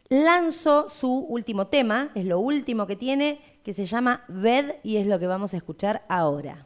[0.09, 5.07] lanzó su último tema, es lo último que tiene, que se llama Bed y es
[5.07, 6.65] lo que vamos a escuchar ahora.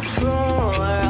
[0.00, 1.09] floor,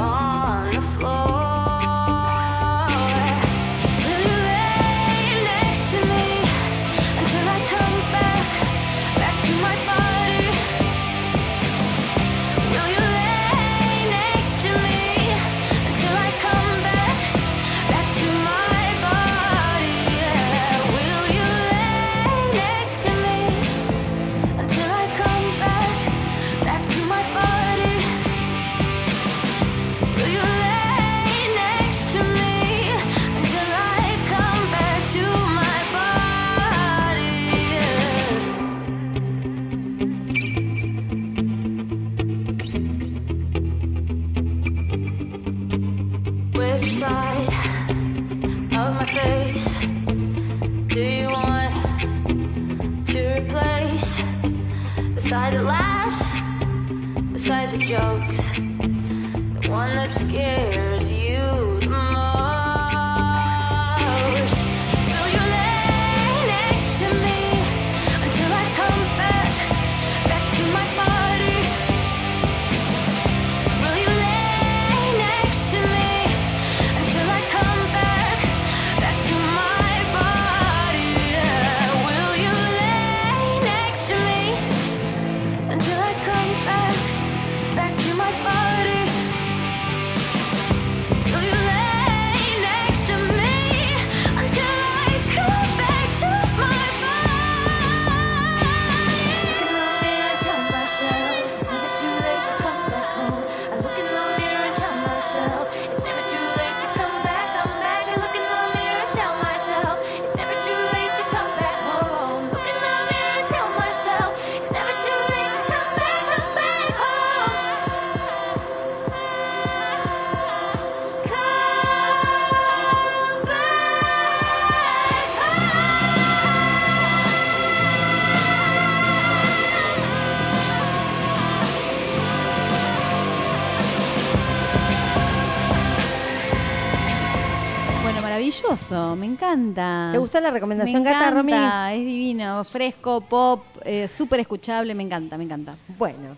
[139.53, 140.09] encanta.
[140.13, 142.01] ¿Te gustó la recomendación, me Gata, encanta, Romy?
[142.01, 145.77] Es divino, fresco, pop, eh, súper escuchable, me encanta, me encanta.
[145.99, 146.37] Bueno,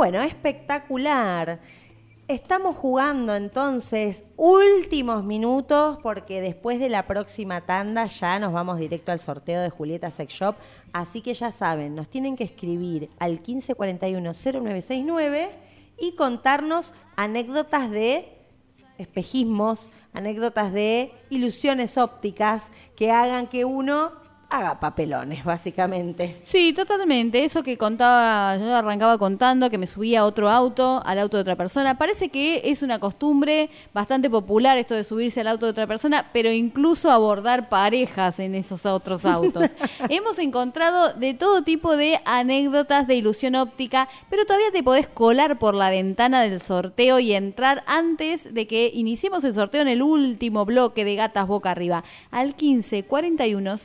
[0.00, 1.60] bueno, espectacular.
[2.26, 9.12] Estamos jugando entonces últimos minutos porque después de la próxima tanda ya nos vamos directo
[9.12, 10.56] al sorteo de Julieta Sex Shop.
[10.94, 15.50] Así que ya saben, nos tienen que escribir al 1541-0969
[15.98, 18.38] y contarnos anécdotas de
[18.96, 24.12] espejismos, anécdotas de ilusiones ópticas que hagan que uno
[24.50, 26.40] haga papelones, básicamente.
[26.44, 27.44] Sí, totalmente.
[27.44, 31.42] Eso que contaba, yo arrancaba contando que me subía a otro auto, al auto de
[31.42, 31.96] otra persona.
[31.96, 36.30] Parece que es una costumbre bastante popular esto de subirse al auto de otra persona,
[36.32, 39.70] pero incluso abordar parejas en esos otros autos.
[40.08, 45.58] Hemos encontrado de todo tipo de anécdotas de ilusión óptica, pero todavía te podés colar
[45.58, 50.02] por la ventana del sorteo y entrar antes de que iniciemos el sorteo en el
[50.02, 53.78] último bloque de Gatas Boca Arriba, al 15 41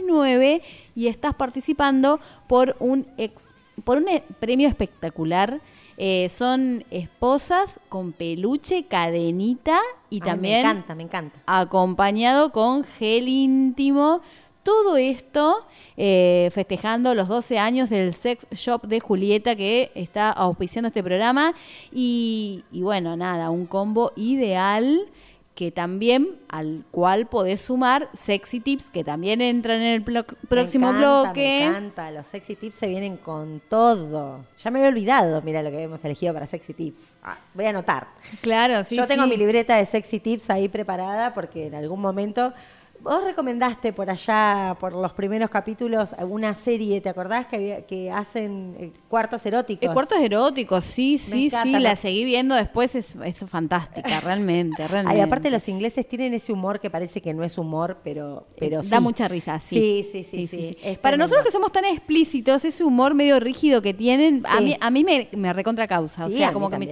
[0.00, 0.62] 0969
[0.94, 3.44] y estás participando por un ex,
[3.84, 5.60] por un eh, premio espectacular.
[5.98, 9.78] Eh, son esposas con peluche, cadenita
[10.10, 11.38] y Ay, también Me encanta, me encanta.
[11.46, 14.20] acompañado con gel íntimo.
[14.62, 15.66] Todo esto
[15.96, 21.54] eh, festejando los 12 años del sex shop de Julieta que está auspiciando este programa.
[21.92, 25.08] Y, y bueno, nada, un combo ideal
[25.54, 30.90] que también al cual podés sumar sexy tips que también entran en el plo- próximo
[30.92, 31.40] me encanta, bloque.
[31.60, 34.46] Me encanta, los sexy tips se vienen con todo.
[34.64, 37.16] Ya me había olvidado, mira lo que hemos elegido para sexy tips.
[37.22, 38.08] Ah, voy a anotar.
[38.40, 38.96] Claro, sí.
[38.96, 39.30] Yo tengo sí.
[39.30, 42.54] mi libreta de sexy tips ahí preparada porque en algún momento
[43.02, 48.76] vos recomendaste por allá, por los primeros capítulos, una serie, ¿te acordás que, que hacen
[48.78, 49.86] eh, cuartos eróticos?
[49.88, 54.20] El cuarto es erótico, sí, sí, encanta, sí, la seguí viendo después, es, es fantástica,
[54.20, 55.18] realmente, realmente.
[55.18, 58.78] Ay, aparte los ingleses tienen ese humor que parece que no es humor, pero, pero
[58.82, 59.00] da sí.
[59.02, 60.04] mucha risa, sí.
[60.12, 60.46] Sí, sí, sí.
[60.48, 64.76] sí, Para nosotros que somos tan explícitos, ese humor medio rígido que tienen, a mí,
[64.80, 66.28] a mí me, me recontra causa.
[66.28, 66.86] Sí, o sea, como que me-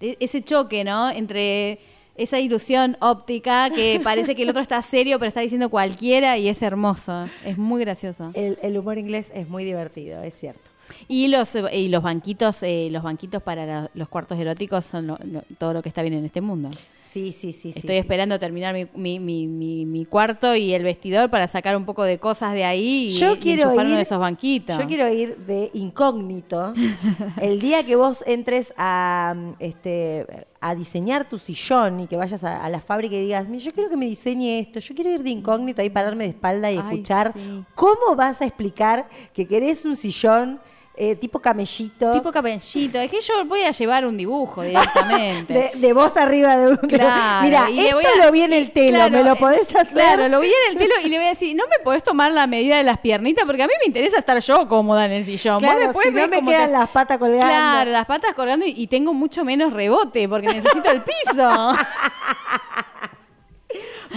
[0.00, 1.10] de- ese choque, ¿no?
[1.10, 1.78] Entre
[2.16, 6.48] esa ilusión óptica que parece que el otro está serio, pero está diciendo cualquiera y
[6.48, 7.26] es hermoso.
[7.44, 8.30] Es muy gracioso.
[8.34, 10.71] El, el humor inglés es muy divertido, es cierto.
[11.08, 15.18] Y los, y los banquitos, eh, los banquitos para la- los cuartos eróticos son lo-
[15.24, 16.70] lo- todo lo que está bien en este mundo.
[17.00, 17.68] Sí, sí, sí.
[17.76, 17.96] Estoy sí.
[17.98, 22.18] esperando terminar mi, mi, mi, mi- cuarto y el vestidor para sacar un poco de
[22.18, 24.78] cosas de ahí y, Yo y quiero enchufar ir, uno de esos banquitos.
[24.78, 26.72] Yo quiero ir de incógnito.
[27.42, 32.64] el día que vos entres a este a diseñar tu sillón y que vayas a,
[32.64, 35.22] a la fábrica y digas, "Mira, yo quiero que me diseñe esto, yo quiero ir
[35.22, 37.64] de incógnito ahí pararme de espalda y Ay, escuchar sí.
[37.74, 40.60] cómo vas a explicar que querés un sillón
[40.94, 42.12] eh, tipo camellito.
[42.12, 42.98] Tipo cabellito.
[42.98, 45.52] Es que yo voy a llevar un dibujo directamente.
[45.74, 48.98] de, de vos arriba de un Claro, Mira, esto a- lo vi en el telo,
[48.98, 49.92] Claro, ¿me lo eh, podés hacer?
[49.94, 52.30] Claro, lo vi en el telo y le voy a decir, no me podés tomar
[52.32, 55.24] la medida de las piernitas porque a mí me interesa estar yo cómoda en el
[55.24, 55.54] sillón.
[55.54, 57.46] Vos Claro, me podés si no me quedan las patas colgando.
[57.46, 61.72] Claro, las patas colgando y, y tengo mucho menos rebote porque necesito el piso.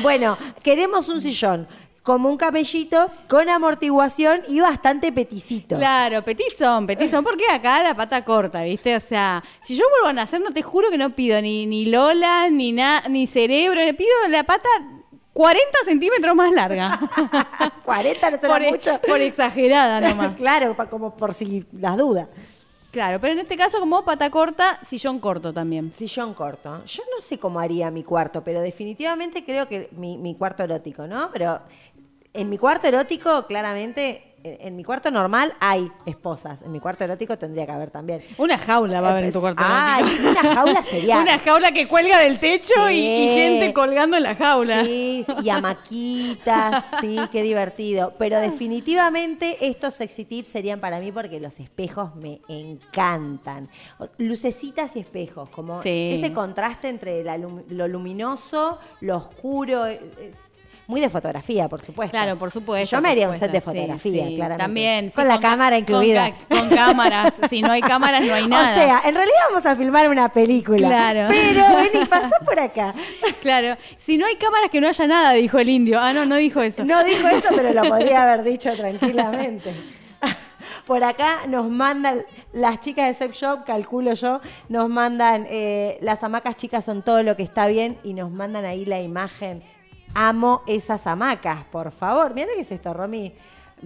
[0.02, 1.68] Bueno, queremos un sillón
[2.06, 5.76] como un camellito, con amortiguación y bastante peticito.
[5.76, 8.96] Claro, petizón, petizón, porque acá la pata corta, ¿viste?
[8.96, 11.88] O sea, si yo vuelvo a nacer, no te juro que no pido ni, ni
[11.88, 14.70] Lola, ni, na- ni cerebro, le pido la pata
[15.34, 17.00] 40 centímetros más larga.
[17.84, 19.00] 40 no será por, e- mucho.
[19.06, 20.36] por exagerada nomás.
[20.36, 22.28] claro, como por si las dudas.
[22.92, 25.92] Claro, pero en este caso, como pata corta, sillón corto también.
[25.92, 26.82] Sillón corto.
[26.86, 31.06] Yo no sé cómo haría mi cuarto, pero definitivamente creo que mi, mi cuarto erótico,
[31.06, 31.30] ¿no?
[31.34, 31.60] Pero
[32.36, 36.62] en mi cuarto erótico, claramente, en, en mi cuarto normal hay esposas.
[36.62, 38.22] En mi cuarto erótico tendría que haber también.
[38.38, 39.64] Una jaula va a haber en tu cuarto.
[39.66, 40.30] Ay, erótico.
[40.30, 41.18] una jaula sería.
[41.22, 43.06] Una jaula que cuelga del techo y, Sí.
[43.24, 44.84] y gente colgando en la jaula.
[44.86, 48.14] Sí, sí, y hamaquitas, sí, qué divertido.
[48.20, 53.70] Pero definitivamente estos sexy tips serían para mí porque los espejos me encantan.
[54.20, 56.12] Lucecitas y espejos, como Sí.
[56.20, 59.88] ese contraste entre la lo luminoso, lo oscuro.
[59.88, 60.00] es
[60.88, 62.12] muy de fotografía, por supuesto.
[62.12, 62.96] Claro, por supuesto.
[62.96, 64.64] Yo me haría un set de fotografía, sí, claramente.
[64.64, 65.06] También.
[65.10, 66.32] sí, Con la cámara con incluida.
[66.48, 67.34] ca- Con, cámaras.
[67.50, 68.72] Si no hay cámaras, no hay nada.
[68.72, 70.88] O sea, en realidad vamos a filmar una película.
[70.88, 71.28] Claro.
[71.30, 72.94] Pero vení, pasá por acá.
[73.42, 73.76] Claro.
[73.98, 76.00] Si no hay cámaras, que no haya nada, dijo el indio.
[76.00, 76.84] Ah, no, no dijo eso.
[76.84, 79.72] No dijo eso, pero lo podría haber dicho tranquilamente.
[80.86, 82.24] Por acá nos mandan,
[82.54, 87.24] las chicas de Sex Shop, calculo yo, nos mandan, eh, las hamacas chicas son todo
[87.24, 89.64] lo que está bien y nos mandan ahí la imagen.
[90.16, 92.34] Amo esas hamacas, por favor.
[92.34, 93.36] Mira qué es esto, Romy.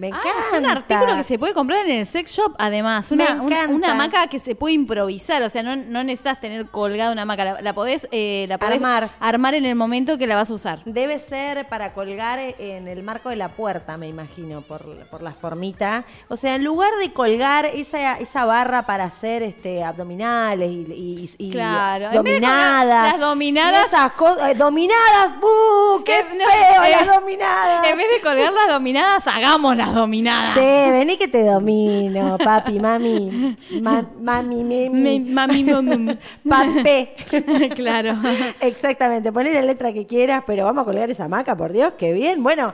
[0.00, 0.28] Me Ah, encanta.
[0.52, 3.10] es un artículo que se puede comprar en el sex shop, además.
[3.10, 5.42] Una, una, hamaca que se puede improvisar.
[5.42, 7.44] O sea, no, no necesitas tener colgada una hamaca.
[7.44, 9.10] La, la podés, eh, la podés Armar.
[9.20, 10.80] armar en el momento que la vas a usar.
[10.86, 15.32] Debe ser para colgar en el marco de la puerta, me imagino, por, por la
[15.32, 16.04] formita.
[16.28, 22.08] O sea, en lugar de colgar esa, esa barra para hacer este abdominales y, Claro,
[22.12, 23.12] dominadas.
[23.12, 24.50] las dominadas- Esas cosas.
[24.50, 25.38] eh, ¡Dominadas!
[25.40, 26.02] ¡Buh!
[26.04, 27.86] ¡Qué Eh, no, feo eh, las dominadas!
[27.86, 30.54] En vez de colgar las dominadas, hagamos las dominadas.
[30.54, 33.56] Sí, vení que te domino, papi, mami.
[33.80, 35.20] Ma- mami, Me- mami.
[35.20, 36.18] mami, mami.
[36.48, 37.14] Papé.
[37.74, 38.16] claro.
[38.60, 42.12] Exactamente, poner la letra que quieras, pero vamos a colgar esa hamaca, por Dios, qué
[42.12, 42.42] bien.
[42.42, 42.72] Bueno,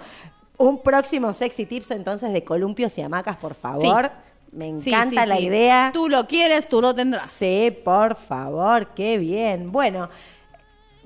[0.59, 4.11] un próximo sexy tips entonces de columpios y hamacas, por favor.
[4.53, 5.91] Me encanta sí, la idea.
[5.93, 7.29] Tú lo quieres, tú lo tendrás.
[7.29, 9.71] Sí, por favor, qué bien.
[9.71, 10.09] Bueno,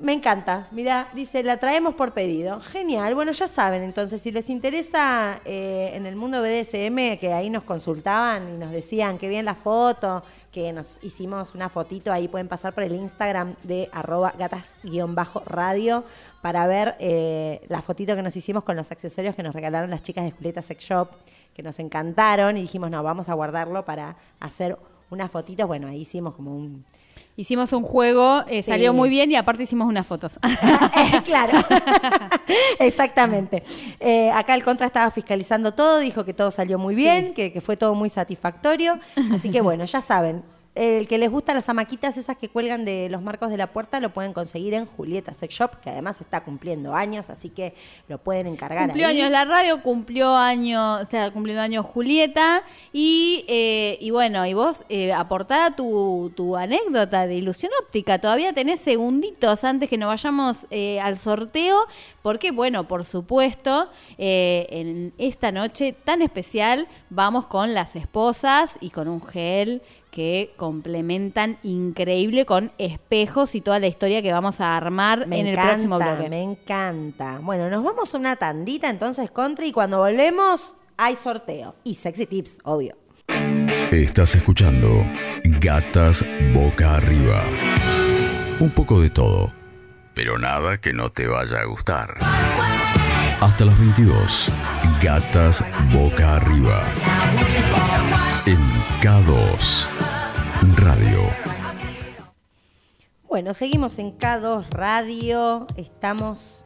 [0.01, 0.68] me encanta.
[0.70, 2.61] Mira, dice, la traemos por pedido.
[2.61, 3.14] Genial.
[3.14, 7.64] Bueno, ya saben, entonces, si les interesa eh, en el mundo BDSM, que ahí nos
[7.64, 12.48] consultaban y nos decían qué bien la foto, que nos hicimos una fotito, ahí pueden
[12.48, 16.05] pasar por el Instagram de arroba gatas-radio
[16.40, 20.03] para ver eh, la fotito que nos hicimos con los accesorios que nos regalaron las
[20.03, 21.11] chicas de Julieta Sex Shop,
[21.55, 24.78] que nos encantaron y dijimos, no, vamos a guardarlo para hacer
[25.11, 25.66] una fotito.
[25.66, 26.84] Bueno, ahí hicimos como un...
[27.41, 28.70] Hicimos un juego, eh, Sí.
[28.70, 30.38] salió muy bien y aparte hicimos unas fotos.
[30.43, 31.59] Eh, claro,
[32.78, 33.62] exactamente.
[33.99, 37.61] Eh, acá el contra estaba fiscalizando todo, dijo que todo salió muy bien, que, que
[37.62, 38.99] fue todo muy satisfactorio.
[39.34, 40.43] Así que bueno, ya saben,
[40.74, 43.98] el que les gusta las amaquitas esas que cuelgan de los marcos de la puerta
[44.00, 47.74] lo pueden conseguir en Julieta Sex Shop, que además está cumpliendo años, así que
[48.08, 49.20] lo pueden encargar Cumplió ahí.
[49.20, 52.62] años la radio, cumplió años, o sea, cumpliendo años Julieta.
[52.92, 58.20] Y, eh, y bueno, y vos eh, aportá tu, tu anécdota de ilusión óptica.
[58.20, 61.86] Todavía tenés segunditos antes que nos vayamos eh, al sorteo.
[62.22, 68.90] Porque, bueno, por supuesto, eh, en esta noche tan especial vamos con las esposas y
[68.90, 74.76] con un gel que complementan increíble con espejos y toda la historia que vamos a
[74.76, 76.28] armar Me en encanta, el próximo bloque.
[76.28, 77.38] me encanta.
[77.42, 81.76] Bueno, nos vamos a una tandita entonces, Contra, y cuando volvemos hay sorteo.
[81.84, 82.96] Y sexy tips, obvio.
[83.90, 85.04] Estás escuchando
[85.44, 87.44] Gatas Boca Arriba.
[88.61, 89.52] Un poco de todo,
[90.14, 92.18] pero nada que no te vaya a gustar.
[93.40, 94.52] Hasta las 22,
[95.02, 96.82] Gatas Boca Arriba.
[98.46, 98.58] En
[99.00, 99.99] K2
[100.61, 101.22] Radio.
[103.26, 105.66] Bueno, seguimos en K2 Radio.
[105.76, 106.64] Estamos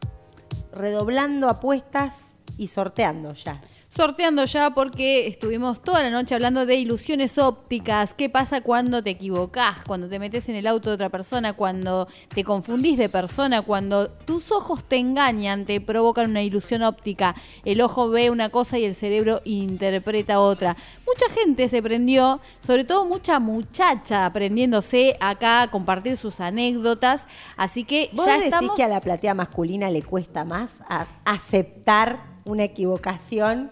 [0.73, 3.61] redoblando apuestas y sorteando ya.
[3.97, 8.13] Sorteando ya porque estuvimos toda la noche hablando de ilusiones ópticas.
[8.15, 9.85] ¿Qué pasa cuando te equivocás?
[9.87, 14.09] Cuando te metes en el auto de otra persona, cuando te confundís de persona, cuando
[14.11, 17.37] tus ojos te engañan, te provocan una ilusión óptica.
[17.65, 20.77] El ojo ve una cosa y el cerebro interpreta otra.
[21.07, 27.27] Mucha gente se prendió, sobre todo mucha muchacha aprendiéndose acá a compartir sus anécdotas.
[27.57, 28.75] Así que ¿Vos ya decís estamos.
[28.75, 33.71] que a la platea masculina le cuesta más a- aceptar una equivocación?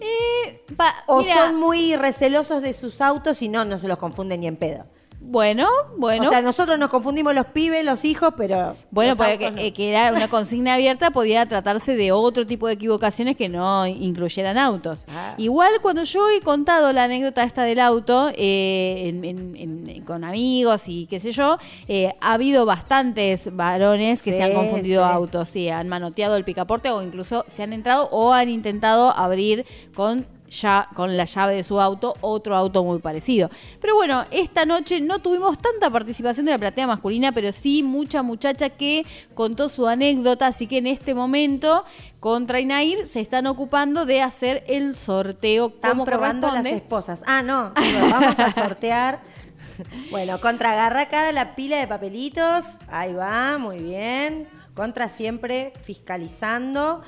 [0.00, 3.98] Eh, pa- ¿O mira, son muy recelosos de sus autos y no, no se los
[3.98, 4.86] confunden ni en pedo?
[5.30, 6.26] Bueno, bueno.
[6.26, 8.76] O sea, nosotros nos confundimos los pibes, los hijos, pero.
[8.90, 9.56] Bueno, porque que, no.
[9.76, 14.58] que era una consigna abierta, podía tratarse de otro tipo de equivocaciones que no incluyeran
[14.58, 15.04] autos.
[15.08, 15.34] Ah.
[15.38, 19.56] Igual cuando yo he contado la anécdota esta del auto eh, en- en-
[19.88, 24.42] en- con amigos y qué sé yo, eh, ha habido bastantes varones que Sí, se
[24.42, 25.12] han confundido sí.
[25.12, 29.64] autos, sí, han manoteado el picaporte o incluso se han entrado o han intentado abrir
[29.94, 33.48] con ya con la llave de su auto otro auto muy parecido.
[33.80, 38.22] Pero bueno, esta noche no tuvimos tanta participación de la platea masculina, pero sí mucha
[38.22, 41.84] muchacha que contó su anécdota, así que en este momento
[42.18, 47.22] contra Inair se están ocupando de hacer el sorteo Están probando las esposas.
[47.26, 47.72] Ah, no.
[48.10, 49.20] vamos a sortear.
[50.10, 52.64] Bueno, contra agarra cada la pila de papelitos.
[52.88, 54.46] Ahí va, muy bien.
[54.74, 57.02] Contra siempre fiscalizando.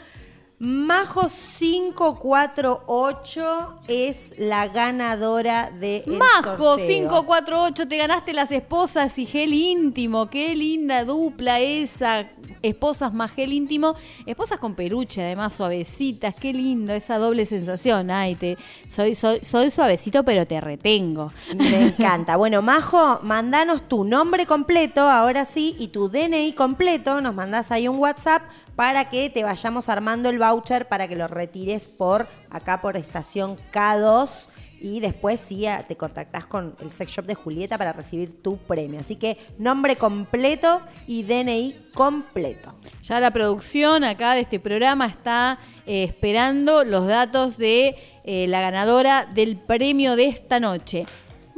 [0.65, 6.87] Majo 548 es la ganadora de el Majo sorteo.
[6.87, 10.31] 548, te ganaste las esposas y gel íntimo.
[10.31, 12.31] Qué linda dupla esa.
[12.63, 13.95] Esposas más gel íntimo.
[14.27, 16.35] Esposas con peluche, además suavecitas.
[16.35, 18.11] Qué lindo esa doble sensación.
[18.11, 18.57] Ay, te,
[18.89, 21.33] soy, soy, soy suavecito, pero te retengo.
[21.55, 22.37] Me encanta.
[22.37, 27.21] Bueno, Majo, mandanos tu nombre completo, ahora sí, y tu DNI completo.
[27.21, 28.43] Nos mandás ahí un WhatsApp
[28.77, 33.57] para que te vayamos armando el voucher para que lo retires por acá por estación
[33.73, 34.49] K2.
[34.83, 38.99] Y después sí te contactás con el sex shop de Julieta para recibir tu premio.
[38.99, 42.75] Así que nombre completo y DNI completo.
[43.05, 48.61] Ya la producción acá de este programa está eh, esperando los datos de eh, la
[48.61, 51.07] ganadora del premio de esta noche.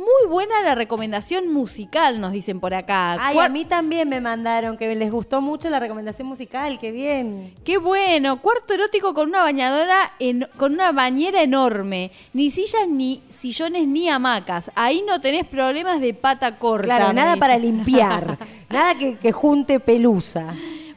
[0.05, 3.16] Muy buena la recomendación musical, nos dicen por acá.
[3.18, 6.78] Ay, Cuar- a mí también me mandaron que les gustó mucho la recomendación musical.
[6.78, 7.55] Qué bien.
[7.64, 12.11] Qué bueno, cuarto erótico con una bañadora, en- con una bañera enorme.
[12.34, 14.70] Ni sillas, ni sillones, ni hamacas.
[14.74, 16.84] Ahí no tenés problemas de pata corta.
[16.84, 18.38] Claro, nada para limpiar.
[18.70, 20.55] nada que, que junte pelusa.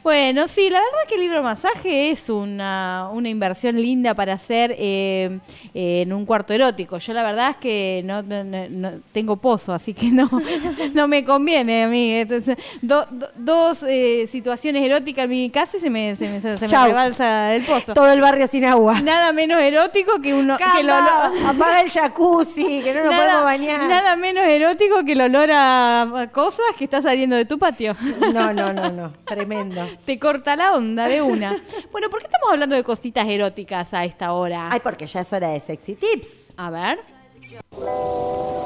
[0.08, 5.39] Bueno, sí, la verdad que el hidromasaje es una, una inversión linda para hacer eh,
[5.74, 6.97] eh, en un cuarto erótico.
[6.97, 10.30] Yo la verdad es que no, no- no- no- tengo pozo, así que no,
[10.93, 12.14] no me conviene a mí.
[12.14, 16.39] Entonces, do- do- dos eh, situaciones eróticas en mi casa y se me, se me,
[16.39, 17.93] se me rebalsa el pozo.
[17.93, 19.01] Todo el barrio sin agua.
[19.01, 23.14] Nada menos erótico que uno que el Camba, olor- apaga el jacuzzi, que no nos
[23.14, 23.82] podemos bañar.
[23.89, 27.93] nada menos erótico que el olor a cosas que está saliendo de tu patio.
[28.34, 29.12] No, no, no, no.
[29.26, 29.86] Tremendo.
[30.06, 31.56] Te corta la onda de una.
[31.91, 34.70] Bueno, ¿por qué estamos hablando de cositas eróticas a esta hora?
[34.72, 36.54] Ay, porque ya es hora de sexy tips.
[36.58, 37.00] A ver.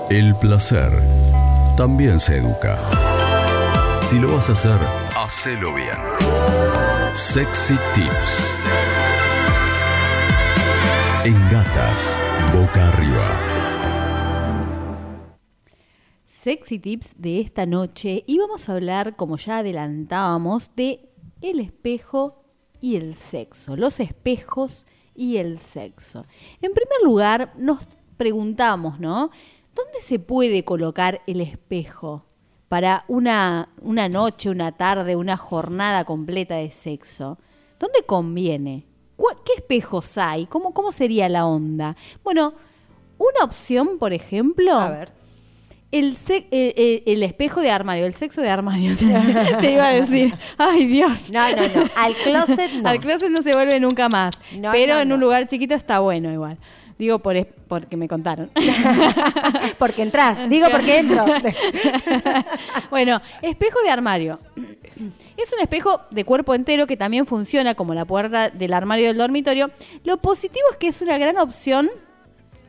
[0.09, 0.91] El placer
[1.77, 2.77] también se educa.
[4.01, 4.79] Si lo vas a hacer,
[5.15, 5.95] hacelo bien.
[7.13, 8.65] Sexy Tips.
[11.23, 12.21] En gatas,
[12.53, 13.39] boca arriba.
[16.25, 21.10] Sexy tips de esta noche y vamos a hablar, como ya adelantábamos, de
[21.41, 22.43] el espejo
[22.79, 24.85] y el sexo, los espejos
[25.15, 26.25] y el sexo.
[26.61, 29.29] En primer lugar, nos preguntamos, ¿no?
[29.75, 32.25] ¿Dónde se puede colocar el espejo
[32.67, 37.37] para una, una noche, una tarde, una jornada completa de sexo?
[37.79, 38.85] ¿Dónde conviene?
[39.15, 40.45] ¿Cuál- ¿Qué espejos hay?
[40.47, 41.95] ¿Cómo, ¿Cómo sería la onda?
[42.23, 42.53] Bueno,
[43.17, 45.13] una opción, por ejemplo, A ver.
[45.91, 48.95] El, se- el, el- el espejo de armario, el sexo de armario,
[49.61, 50.33] te iba a decir.
[50.57, 51.29] Ay, Dios.
[51.31, 51.89] No, no, no.
[51.95, 52.89] Al closet no.
[52.89, 54.39] Al closet no se vuelve nunca más.
[54.57, 55.25] No, pero no, en un no.
[55.25, 56.57] lugar chiquito está bueno igual.
[56.97, 58.51] Digo por es- porque me contaron.
[59.79, 60.47] Porque entras.
[60.49, 61.25] Digo porque entro.
[62.89, 64.37] bueno, espejo de armario.
[65.37, 69.17] Es un espejo de cuerpo entero que también funciona como la puerta del armario del
[69.17, 69.71] dormitorio.
[70.03, 71.89] Lo positivo es que es una gran opción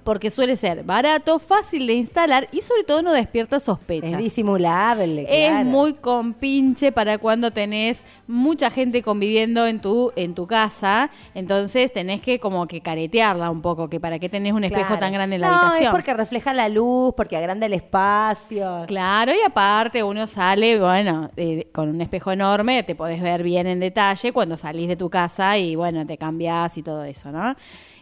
[0.05, 4.13] porque suele ser barato, fácil de instalar y sobre todo no despierta sospechas.
[4.13, 5.65] Es disimulable, Es claro.
[5.69, 11.11] muy compinche para cuando tenés mucha gente conviviendo en tu, en tu casa.
[11.35, 15.01] Entonces tenés que como que caretearla un poco, que para qué tenés un espejo Claro.
[15.01, 15.85] tan grande en la no, habitación.
[15.85, 18.85] es porque refleja la luz, porque agranda el espacio.
[18.87, 23.67] Claro, y aparte uno sale, bueno, eh, con un espejo enorme, te podés ver bien
[23.67, 27.55] en detalle cuando salís de tu casa y bueno, te cambiás y todo eso, ¿no?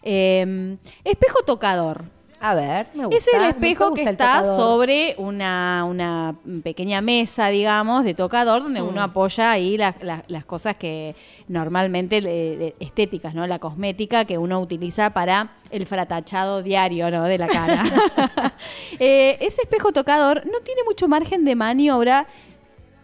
[0.02, 2.04] Eh, espejo tocador.
[2.42, 3.18] A ver, me gusta.
[3.18, 4.56] Es el espejo que el está tocador.
[4.58, 8.88] sobre una, una pequeña mesa, digamos, de tocador, donde Mm.
[8.88, 11.14] uno apoya ahí la- la- las cosas que
[11.48, 13.46] normalmente estéticas, ¿no?
[13.46, 17.24] La cosmética que uno utiliza para el fratachado diario, ¿no?
[17.24, 17.82] De la cara.
[18.98, 22.26] Eh, ese espejo tocador no tiene mucho margen de maniobra,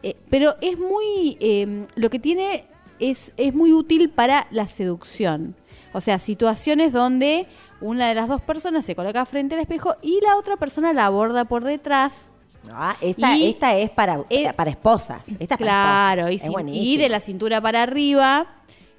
[0.03, 1.37] eh, pero es muy.
[1.41, 2.65] eh, lo que tiene
[2.99, 5.55] es, es muy útil para la seducción.
[5.97, 7.47] O sea, situaciones donde
[7.81, 11.07] una de las dos personas se coloca frente al espejo y la otra persona la
[11.07, 12.31] aborda por detrás.
[12.71, 14.23] Ah, esta, Y- esta es para,
[14.55, 15.23] para esposas.
[15.39, 16.45] Esta es para Claro, y, esposas.
[16.49, 16.85] Es buenísimo.
[16.85, 18.47] y de la cintura para arriba,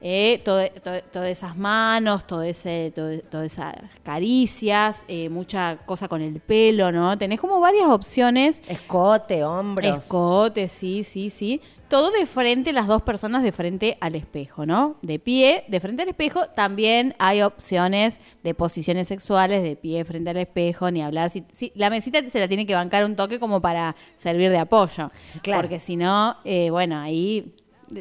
[0.01, 6.07] eh, todo- todo- todas esas manos, todo ese, todo- todas esas caricias, eh, mucha cosa
[6.07, 7.17] con el pelo, ¿no?
[7.17, 8.61] Tenés como varias opciones.
[8.67, 9.97] Escote, hombros.
[9.99, 11.61] Escote, sí, sí, sí.
[11.87, 14.97] Todo de frente, las dos personas de frente al espejo, ¿no?
[15.01, 16.47] De pie, de frente al espejo.
[16.47, 21.29] También hay opciones de posiciones sexuales, de pie frente al espejo, ni hablar.
[21.29, 24.57] Si, si- la mesita se la tiene que bancar un toque como para servir de
[24.57, 25.09] apoyo.
[25.41, 25.61] Claro.
[25.61, 27.55] Porque si no, eh, bueno, ahí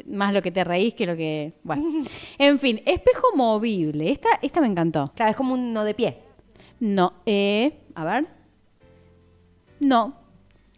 [0.07, 1.53] más lo que te reís que lo que...
[1.63, 1.83] Bueno.
[2.37, 4.11] En fin, espejo movible.
[4.11, 5.11] Esta, esta me encantó.
[5.15, 6.17] Claro, es como uno de pie.
[6.79, 8.27] No, eh, a ver.
[9.79, 10.13] No.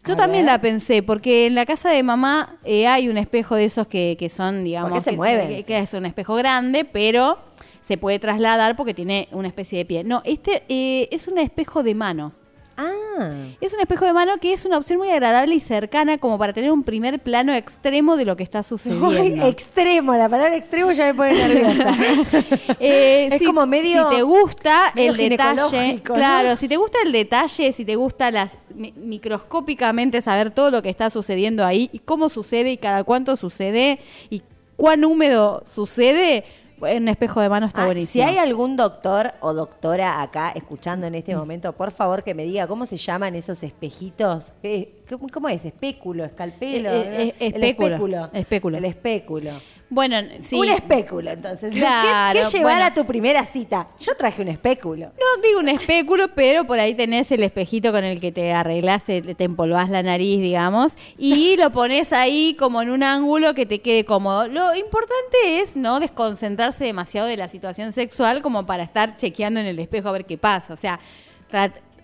[0.06, 0.52] Yo A también ver.
[0.54, 4.16] la pensé, porque en la casa de mamá eh, hay un espejo de esos que,
[4.18, 5.48] que son, digamos, Porque se que, mueven.
[5.48, 7.38] que- que es un espejo grande, pero
[7.82, 10.04] se puede trasladar porque tiene una especie de pie.
[10.04, 12.32] No, este eh, es un espejo de mano.
[12.82, 13.46] Ah.
[13.60, 16.52] Es un espejo de mano que es una opción muy agradable y cercana como para
[16.54, 19.10] tener un primer plano extremo de lo que está sucediendo.
[19.10, 21.94] Ay, extremo, la palabra extremo ya me pone nerviosa.
[22.80, 24.08] Eh, es si- como medio.
[24.10, 28.56] Si te gusta el detalle, claro, si te gusta el detalle, si te gusta las
[28.74, 33.36] mi- microscópicamente saber todo lo que está sucediendo ahí y cómo sucede y cada cuánto
[33.36, 33.98] sucede
[34.30, 34.42] y
[34.76, 36.44] cuán húmedo sucede,
[36.80, 38.24] un espejo de mano está Ah, buenísimo.
[38.24, 42.44] si hay algún doctor o doctora acá escuchando en este momento, por favor que me
[42.44, 44.54] diga cómo se llaman esos espejitos.
[44.62, 45.64] ¿Qué- ¿Cómo, cómo es?
[45.64, 46.24] ¿Espéculo?
[46.24, 46.88] ¿Escalpelo?
[46.90, 47.88] Eh, eh, El espéculo.
[47.88, 48.30] espéculo.
[48.32, 48.78] Espéculo.
[48.78, 49.50] El espéculo.
[49.92, 50.54] Bueno, sí.
[50.56, 51.74] Un espéculo, entonces.
[51.74, 52.84] ¿Qué- Claro, ¿Qué, llevar bueno.
[52.86, 53.88] a tu primera cita?
[53.98, 55.06] Yo traje un espéculo.
[55.06, 59.04] No digo un espéculo, pero por ahí tenés el espejito con el que te arreglás,
[59.04, 63.66] te, te empolvás la nariz, digamos, y lo pones ahí como en un ángulo que
[63.66, 64.46] te quede cómodo.
[64.46, 69.66] Lo importante es no desconcentrarse demasiado de la situación sexual como para estar chequeando en
[69.66, 70.72] el espejo a ver qué pasa.
[70.72, 71.00] O sea,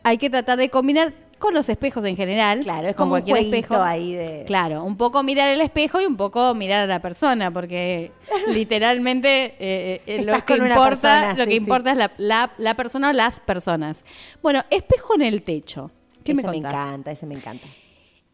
[0.02, 2.60] hay que tratar de combinar con los espejos en general.
[2.60, 3.82] Claro, es como un cualquier espejo.
[3.82, 7.50] ahí de- Claro, un poco mirar el espejo y un poco mirar a la persona,
[7.50, 8.10] porque
[8.48, 11.56] literalmente eh, eh, lo Estás que importa, persona, lo sí, que sí.
[11.56, 14.04] importa es la, la- la persona o las personas.
[14.42, 15.90] Bueno, espejo en el techo.
[16.24, 17.66] ¿Qué ese me encanta, ese me encanta.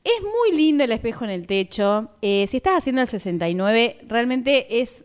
[0.05, 2.09] Es muy lindo el espejo en el techo.
[2.22, 5.05] Eh, si estás haciendo el 69, realmente es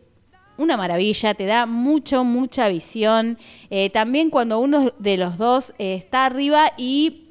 [0.56, 3.38] una maravilla, te da mucho, mucha visión.
[3.70, 7.27] Eh, también cuando uno de los dos eh, está arriba y,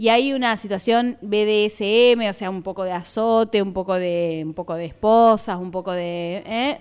[0.00, 4.54] y hay una situación BDSM, o sea, un poco de azote, un poco de, un
[4.54, 6.42] poco de esposas, un poco de...
[6.46, 6.80] eh,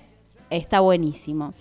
[0.49, 1.53] está buenísimo.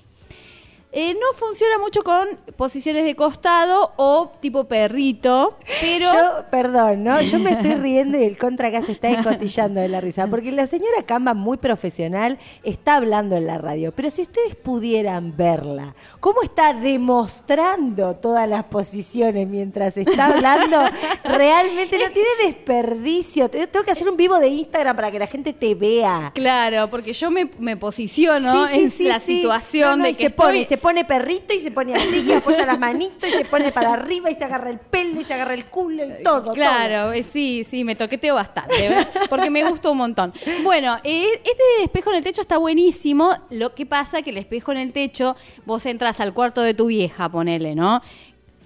[0.91, 2.27] Eh, no funciona mucho con
[2.57, 6.07] posiciones de costado o tipo perrito, pero...
[6.13, 7.21] Yo, perdón, ¿no?
[7.21, 10.27] Yo me estoy riendo y el contra acá se está escotillando de la risa.
[10.29, 13.93] Porque la señora Camba, muy profesional, está hablando en la radio.
[13.93, 20.79] Pero si ustedes pudieran verla, cómo está demostrando todas las posiciones mientras está hablando,
[21.25, 23.51] realmente no tiene desperdicio.
[23.51, 26.33] Te- Tengo que hacer un vivo de Instagram para que la gente te vea.
[26.35, 30.15] Claro, porque yo me, me posiciono Sí, sí, en sí, la situación No, no, de
[30.15, 33.29] que se pone, estoy- se pone perrito y se pone así y apoya las manitos
[33.29, 36.05] y se pone para arriba y se agarra el pelo y se agarra el culo
[36.05, 36.53] y todo.
[36.53, 39.07] Claro, eh, sí, sí, me toqueteo bastante, ¿ves?
[39.29, 40.33] porque me gustó un montón.
[40.63, 43.37] Bueno, eh, este espejo en el techo está buenísimo.
[43.51, 45.37] Lo que pasa que el espejo en el techo,
[45.67, 48.01] vos entras al cuarto de tu vieja, ponele, ¿no?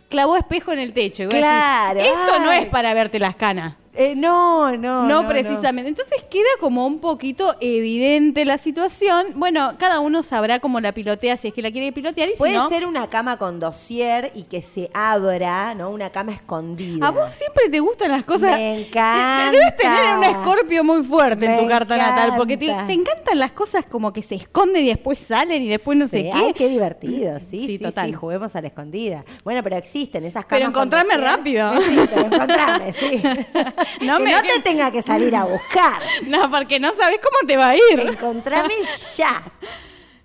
[0.08, 1.22] Clavó espejo en el techo.
[1.22, 3.74] Y vos decís, Claro, Esto no es para verte las canas.
[3.94, 5.04] Eh, no, no.
[5.06, 5.88] No, precisamente.
[5.90, 9.26] Entonces queda como un poquito evidente la situación.
[9.34, 12.38] Bueno, cada uno sabrá cómo la pilotea si es que la quiere pilotear y si
[12.38, 12.68] Puede no.
[12.70, 15.90] ser una cama con dossier y que se abra, ¿no?
[15.90, 17.06] Una cama escondida.
[17.06, 18.56] A vos siempre te gustan las cosas.
[18.56, 19.50] Me encanta.
[19.52, 22.86] Debes tener un escorpio muy fuerte en tu carta natal, porque te, encanta.
[22.86, 26.18] te encantan las cosas como que se esconden y después salen y después no sé
[26.18, 26.32] Sí, qué.
[26.32, 28.06] Ay, qué divertido, sí, Sí, sí, total.
[28.08, 29.24] sí, juguemos a la escondida.
[29.44, 30.60] Bueno, pero existen esas camas.
[30.60, 31.72] Pero con encontrame rápido.
[31.82, 33.22] Sí, pero encontrame, sí.
[34.02, 36.02] No que me- no te tenga que salir a buscar.
[36.26, 38.00] No, porque no sabes cómo te va a ir.
[38.00, 38.74] Encontrame
[39.16, 39.42] ya.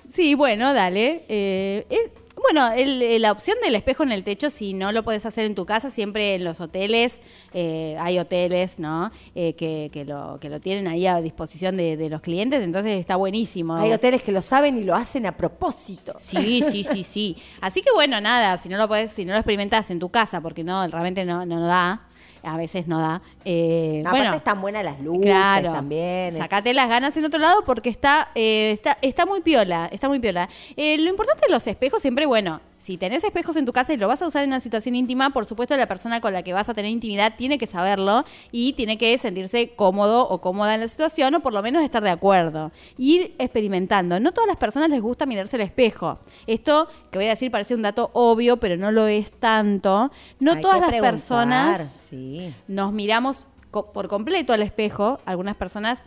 [0.10, 1.24] Sí, bueno, dale.
[1.28, 5.04] Eh, es- bueno, el- el- la opción del espejo en el techo, si no lo
[5.04, 7.20] puedes hacer en tu casa, siempre en los hoteles,
[7.52, 9.12] eh, hay hoteles, ¿no?
[9.34, 13.00] Eh, que, que lo, que lo tienen ahí a disposición de, de los clientes, entonces
[13.00, 13.76] está buenísimo.
[13.76, 16.14] Hay hoteles que lo saben y lo hacen a propósito.
[16.20, 17.36] Sí, sí, sí, sí.
[17.60, 20.40] Así que bueno, nada, si no lo puedes, si no lo experimentás en tu casa,
[20.40, 22.07] porque no, realmente no, no da,
[22.44, 23.22] a veces no da.
[23.46, 25.74] Eh, No, bueno, aparte están buenas las luces Claro.
[25.74, 26.34] también.
[26.34, 30.20] Sacate las ganas en otro lado porque está, eh, está, está muy piola, está muy
[30.20, 30.50] piola.
[30.76, 33.98] Eh, lo importante de los espejos siempre, bueno, si tenés espejos en tu casa y
[33.98, 36.54] lo vas a usar en una situación íntima, por supuesto la persona con la que
[36.54, 40.82] vas a tener intimidad tiene que saberlo y tiene que sentirse cómodo o cómoda en
[40.82, 42.72] la situación o por lo menos estar de acuerdo.
[42.98, 44.20] Ir experimentando.
[44.20, 46.20] No todas las personas les gusta mirarse al espejo.
[46.46, 50.12] Esto que voy a decir parece un dato obvio, pero no lo es tanto.
[50.40, 52.27] No Hay todas las personas Sí.
[52.68, 55.20] Nos miramos por completo al espejo.
[55.26, 56.06] Algunas personas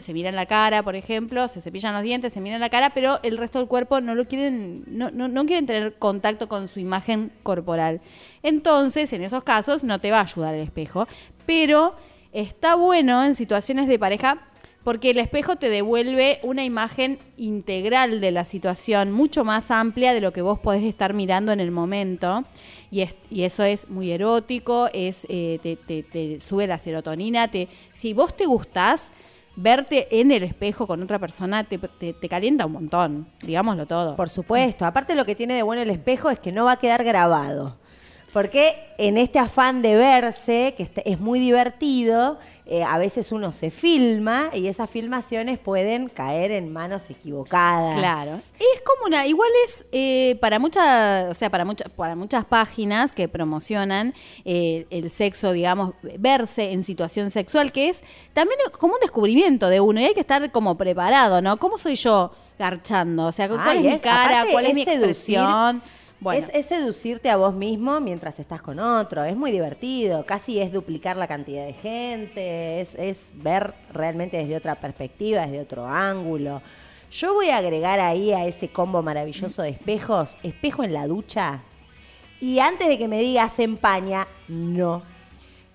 [0.00, 3.20] se miran la cara, por ejemplo, se cepillan los dientes, se miran la cara, pero
[3.22, 6.78] el resto del cuerpo no lo quieren, no, no, no quieren tener contacto con su
[6.78, 8.00] imagen corporal.
[8.42, 11.06] Entonces, en esos casos, no te va a ayudar el espejo.
[11.46, 11.94] Pero
[12.32, 14.48] está bueno en situaciones de pareja.
[14.84, 20.20] Porque el espejo te devuelve una imagen integral de la situación, mucho más amplia de
[20.20, 22.44] lo que vos podés estar mirando en el momento.
[22.92, 27.48] Y, es- y eso es muy erótico, es, eh, te, te- te sube la serotonina.
[27.50, 29.10] Te, si vos te gustás,
[29.56, 34.14] verte en el espejo con otra persona te, te- te calienta un montón, digámoslo todo.
[34.14, 34.84] Por supuesto.
[34.84, 37.78] Aparte lo que tiene de bueno el espejo es que no va a quedar grabado.
[38.32, 43.72] Porque en este afán de verse, que es muy divertido, eh, a veces uno se
[43.72, 47.98] filma y esas filmaciones pueden caer en manos equivocadas.
[47.98, 48.40] Claro.
[48.58, 53.10] Es como una, igual es eh, para muchas, o sea, para muchas, para muchas páginas
[53.10, 54.14] que promocionan
[54.44, 59.80] eh, el sexo, digamos, verse en situación sexual, que es también como un descubrimiento de
[59.80, 61.56] uno y hay que estar como preparado, ¿no?
[61.56, 62.30] ¿Cómo soy yo
[62.60, 63.26] garchando?
[63.26, 64.44] O sea, ¿cuál Ay, es mi cara?
[64.52, 65.40] ¿Cuál es, es mi seducir.
[66.30, 69.24] Es, es seducirte a vos mismo mientras estás con otro.
[69.24, 70.24] Es muy divertido.
[70.24, 72.80] Casi es duplicar la cantidad de gente.
[72.80, 76.62] Es, es ver realmente desde otra perspectiva, desde otro ángulo.
[77.10, 81.62] Yo voy a agregar ahí a ese combo maravilloso de espejos, espejo en la ducha.
[82.40, 85.02] Y antes de que me digas empaña, no.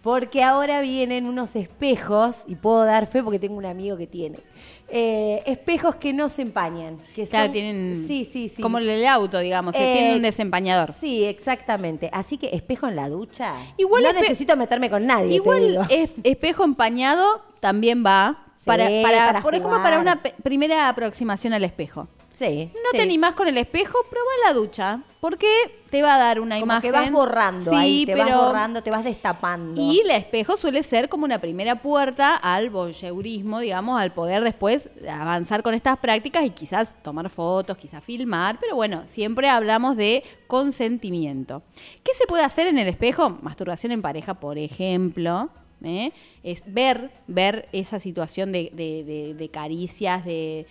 [0.02, 4.40] Porque ahora vienen unos espejos, y puedo dar fe porque tengo un amigo que tiene.
[4.89, 6.97] Eh, espejos que no se empañan.
[7.15, 8.61] Que claro, son- tienen Sí, sí, sí.
[8.61, 10.93] como el del auto, digamos, se Eh, tiene un desempañador.
[10.99, 12.09] Sí, exactamente.
[12.14, 13.53] Así que espejo en la ducha.
[13.77, 15.35] Igual no necesito meterme con nadie.
[15.35, 20.89] Igual es- espejo empañado también va Sí, para, para, para por ejemplo, para una primera
[20.89, 22.07] aproximación al espejo.
[22.38, 22.72] Sí.
[22.73, 22.97] No sí.
[22.97, 25.47] te animás con el espejo, probá la ducha, porque
[25.89, 26.81] te va a dar una Como imagen.
[26.81, 29.81] que vas borrando sí, ahí, te pero vas borrando, te vas destapando.
[29.81, 34.89] Y el espejo suele ser como una primera puerta al voyeurismo, digamos, al poder después
[35.09, 40.23] avanzar con estas prácticas y quizás tomar fotos, quizás filmar, pero bueno, siempre hablamos de
[40.45, 41.64] consentimiento.
[42.03, 43.38] ¿Qué se puede hacer en el espejo?
[43.41, 45.49] Masturbación en pareja, por ejemplo.
[45.84, 46.12] ¿Eh?
[46.44, 50.66] Es ver, ver esa situación de, de- de- de caricias, de,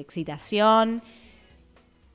[0.00, 1.02] excitación,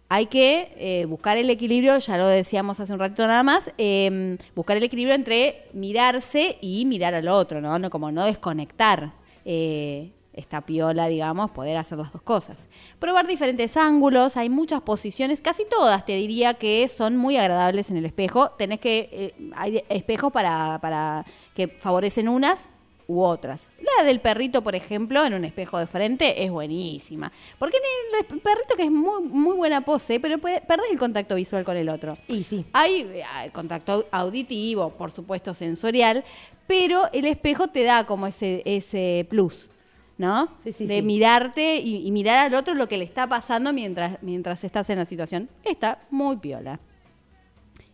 [0.08, 4.38] hay que eh, buscar el equilibrio, ya lo decíamos hace un ratito nada más, eh,
[4.56, 7.80] buscar el equilibrio entre mirarse y mirar al otro, ¿no?
[7.80, 9.14] no como no desconectar
[9.46, 12.68] eh, esta piola, digamos, poder hacer las dos cosas.
[12.99, 17.98] Probar diferentes ángulos, hay muchas posiciones, casi todas te diría que son muy agradables en
[17.98, 18.49] el espejo.
[18.52, 22.68] Tenés que, eh, hay espejos para, para que favorecen unas
[23.07, 23.68] u otras.
[23.98, 27.32] La del perrito, por ejemplo, en un espejo de frente es buenísima.
[27.60, 31.36] Porque en el perrito que es muy, muy buena pose, pero puede- perdés el contacto
[31.36, 32.18] visual con el otro.
[32.28, 32.66] Y sí.
[32.74, 36.24] Hay eh, contacto auditivo, por supuesto sensorial,
[36.66, 39.70] pero el espejo te da como ese, ese plus,
[40.18, 40.50] ¿no?
[40.64, 41.02] Sí, sí, de sí.
[41.02, 45.00] mirarte y, y mirar al otro lo que le está pasando mientras, mientras estás en
[45.00, 45.50] la situación.
[45.64, 46.80] Está muy piola.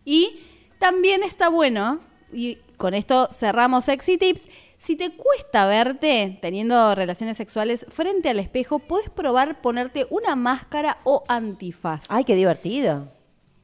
[0.04, 0.40] Y
[0.78, 2.00] también está bueno,
[2.32, 8.40] y con esto cerramos Sexy Tips, si te cuesta verte teniendo relaciones sexuales frente al
[8.40, 12.06] espejo, puedes probar ponerte una máscara o antifaz.
[12.08, 13.08] Ay, qué divertido.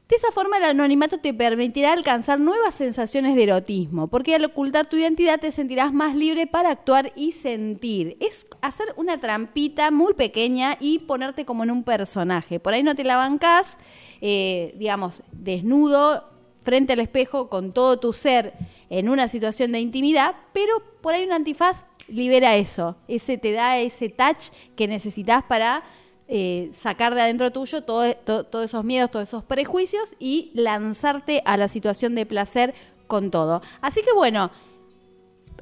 [0.09, 4.87] De esa forma el anonimato te permitirá alcanzar nuevas sensaciones de erotismo, porque al ocultar
[4.87, 8.17] tu identidad te sentirás más libre para actuar y sentir.
[8.19, 12.59] Es hacer una trampita muy pequeña y ponerte como en un personaje.
[12.59, 13.77] Por ahí no te la bancás,
[14.19, 16.27] eh, digamos, desnudo,
[16.63, 18.55] frente al espejo, con todo tu ser
[18.89, 23.77] en una situación de intimidad, pero por ahí un antifaz libera eso, ese te da
[23.77, 25.83] ese touch que necesitas para
[26.31, 31.41] eh, sacar de adentro tuyo todo- to- todos esos miedos, todos esos prejuicios y lanzarte
[31.45, 32.75] a la situación de placer
[33.07, 33.61] con todo.
[33.81, 34.51] Así que bueno,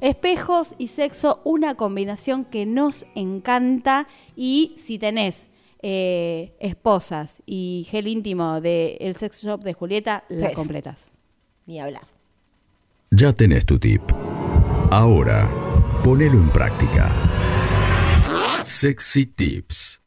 [0.00, 5.48] espejos y sexo, una combinación que nos encanta y si tenés
[5.80, 11.14] eh, esposas y gel íntimo del sex shop de Julieta, la Pero- completas.
[11.66, 12.06] Ni hablar.
[13.10, 14.02] Ya tenés tu tip.
[14.90, 15.48] Ahora,
[16.04, 17.10] ponelo en práctica.
[18.64, 20.00] Sexy Tips.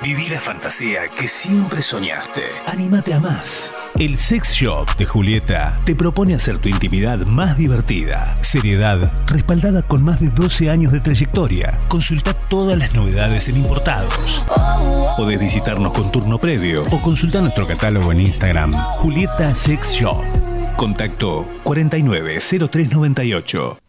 [0.00, 2.42] Viví la fantasía que siempre soñaste.
[2.66, 3.72] Anímate a más.
[3.98, 8.36] El Sex Shop de Julieta te propone hacer tu intimidad más divertida.
[8.40, 11.80] Seriedad respaldada con más de 12 años de trayectoria.
[11.88, 14.44] Consulta todas las novedades en importados.
[15.16, 18.72] Podés visitarnos con turno previo o consulta nuestro catálogo en Instagram.
[18.98, 20.22] Julieta Sex Shop.
[20.76, 23.80] Contacto 490398.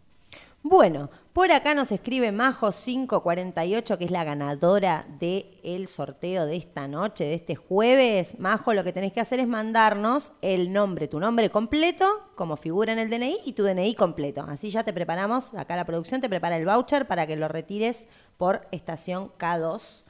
[0.64, 7.24] Bueno, por acá nos escribe Majo548, que es la ganadora del sorteo de esta noche,
[7.24, 8.38] de este jueves.
[8.38, 12.06] Majo, lo que tenés que hacer es mandarnos el nombre, tu nombre completo,
[12.36, 14.46] como figura en el DNI, y tu DNI completo.
[14.50, 18.08] Así ya te preparamos, acá la producción te prepara el voucher para que lo retires
[18.36, 20.04] por estación K2.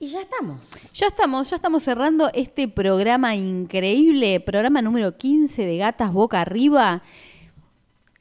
[0.00, 0.72] Y ya estamos.
[0.92, 7.04] Ya estamos, ya estamos cerrando este programa increíble, programa número 15 de Gatas Boca Arriba.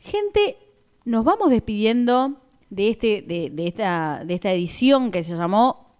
[0.01, 0.59] Gente,
[1.05, 5.95] nos vamos despidiendo de, este, de, de esta, de esta edición que se llamó,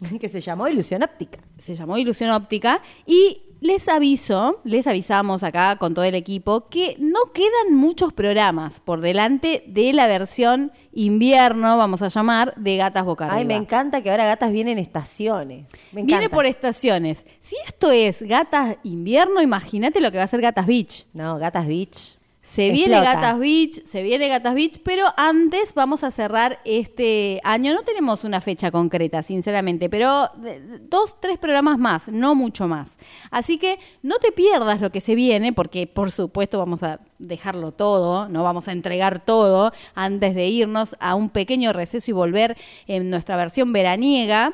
[0.20, 1.40] que se llamó Ilusión Óptica.
[1.58, 6.96] se llamó Ilusión Óptica y les aviso, les avisamos acá con todo el equipo que
[6.98, 13.06] no quedan muchos programas por delante de la versión invierno, vamos a llamar, de Gatas
[13.06, 13.28] Boca.
[13.30, 15.66] Ay, me encanta que ahora gatas vienen estaciones.
[15.92, 16.18] Me encanta.
[16.18, 17.24] Viene por estaciones.
[17.40, 21.06] Si esto es Gatas Invierno, imagínate lo que va a ser Gatas Beach.
[21.14, 22.13] No, Gatas Beach.
[22.44, 23.00] Se viene.
[23.00, 27.72] Gatas Beach, se viene Gatas Beach, pero antes vamos a cerrar este año.
[27.72, 30.30] No tenemos una fecha concreta, sinceramente, pero
[30.82, 32.98] dos, tres programas más, no mucho más.
[33.30, 37.72] Así que no te pierdas lo que se viene, porque por supuesto vamos a dejarlo
[37.72, 42.58] todo, no vamos a entregar todo antes de irnos a un pequeño receso y volver
[42.86, 44.52] en nuestra versión veraniega.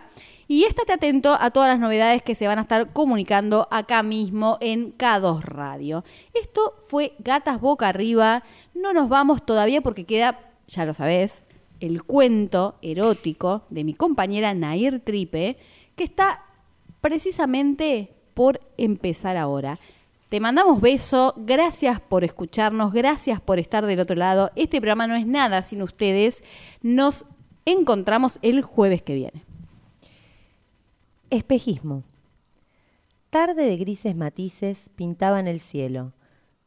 [0.50, 4.58] Y estate atento a todas las novedades que se van a estar comunicando acá mismo
[4.60, 6.02] en K2 Radio.
[6.34, 8.42] Esto fue Gatas Boca Arriba.
[8.74, 11.44] No nos vamos todavía porque queda, ya lo sabés,
[11.78, 15.56] el cuento erótico de mi compañera Nair Tripe,
[15.94, 16.42] que está
[17.00, 19.78] precisamente por empezar ahora.
[20.30, 24.50] Te mandamos beso, gracias por escucharnos, gracias por estar del otro lado.
[24.56, 26.42] Este programa no es nada sin ustedes.
[26.82, 27.24] Nos
[27.66, 29.49] encontramos el jueves que viene.
[31.30, 32.02] Espejismo.
[33.30, 36.12] Tarde de grises matices pintaban el cielo.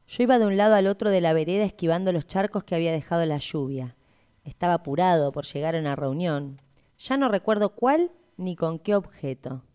[0.07, 2.93] Yo iba de un lado al otro de la vereda esquivando los charcos que había
[2.93, 3.97] dejado la lluvia.
[4.45, 6.61] Estaba apurado por llegar a una reunión.
[6.97, 9.65] Ya no recuerdo cuál ni con qué objeto.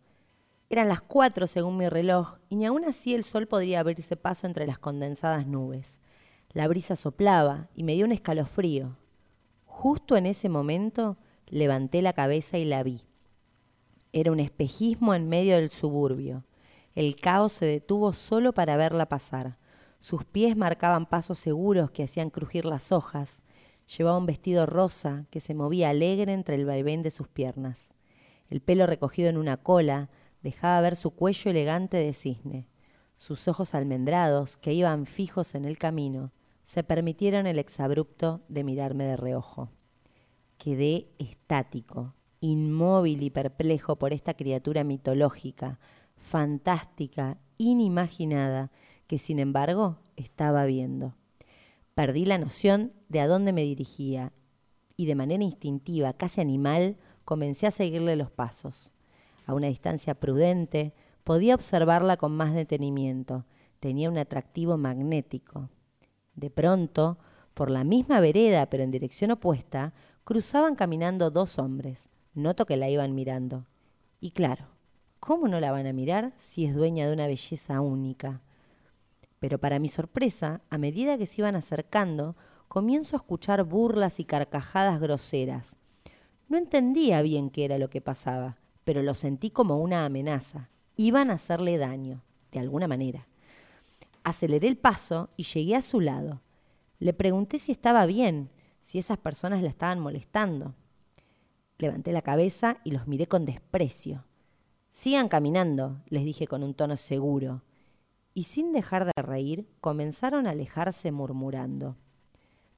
[0.71, 4.47] Eran las cuatro según mi reloj, y ni aun así el sol podría abrirse paso
[4.47, 6.01] entre las condensadas nubes.
[6.55, 8.97] La brisa soplaba y me dio un escalofrío.
[9.67, 13.05] Justo en ese momento levanté la cabeza y la vi.
[14.13, 16.45] Era un espejismo en medio del suburbio.
[16.95, 19.59] El caos se detuvo solo para verla pasar.
[20.01, 23.43] Sus pies marcaban pasos seguros que hacían crujir las hojas.
[23.97, 27.93] Llevaba un vestido rosa que se movía alegre entre el vaivén de sus piernas.
[28.49, 30.09] El pelo recogido en una cola
[30.43, 32.67] dejaba ver su cuello elegante de cisne.
[33.17, 36.33] Sus ojos almendrados, que iban fijos en el camino,
[36.63, 39.71] se permitieron el exabrupto de mirarme de reojo.
[40.59, 45.79] Quedé estático, inmóvil y perplejo por esta criatura mitológica,
[46.17, 48.71] fantástica, inimaginada,
[49.07, 51.15] que sin embargo estaba viendo.
[51.95, 54.33] Perdí la noción de a dónde me dirigía
[54.97, 58.93] y de manera instintiva, casi animal, comencé a seguirle los pasos.
[59.47, 60.93] A una distancia prudente,
[61.25, 63.47] podía observarla con más detenimiento.
[63.81, 65.71] Tenía un atractivo magnético.
[66.35, 67.19] De pronto,
[67.55, 69.95] por la misma vereda, pero en dirección opuesta,
[70.25, 72.11] cruzaban caminando dos hombres.
[72.39, 73.67] Noto que la iban mirando.
[74.21, 74.67] Y claro,
[75.19, 78.43] ¿cómo no la van a mirar si es dueña de una belleza única?
[79.41, 82.37] Pero para mi sorpresa, a medida que se iban acercando,
[82.69, 85.79] comienzo a escuchar burlas y carcajadas groseras.
[86.49, 90.71] No entendía bien qué era lo que pasaba, pero lo sentí como una amenaza.
[90.97, 93.27] Iban a hacerle daño, de alguna manera.
[94.23, 96.41] Aceleré el paso y llegué a su lado.
[97.01, 98.49] Le pregunté si estaba bien,
[98.81, 100.77] si esas personas la estaban molestando.
[101.79, 104.25] Levanté la cabeza y los miré con desprecio.
[104.91, 107.63] Sigan caminando, les dije con un tono seguro.
[108.35, 111.97] Y sin dejar de reír, comenzaron a alejarse murmurando.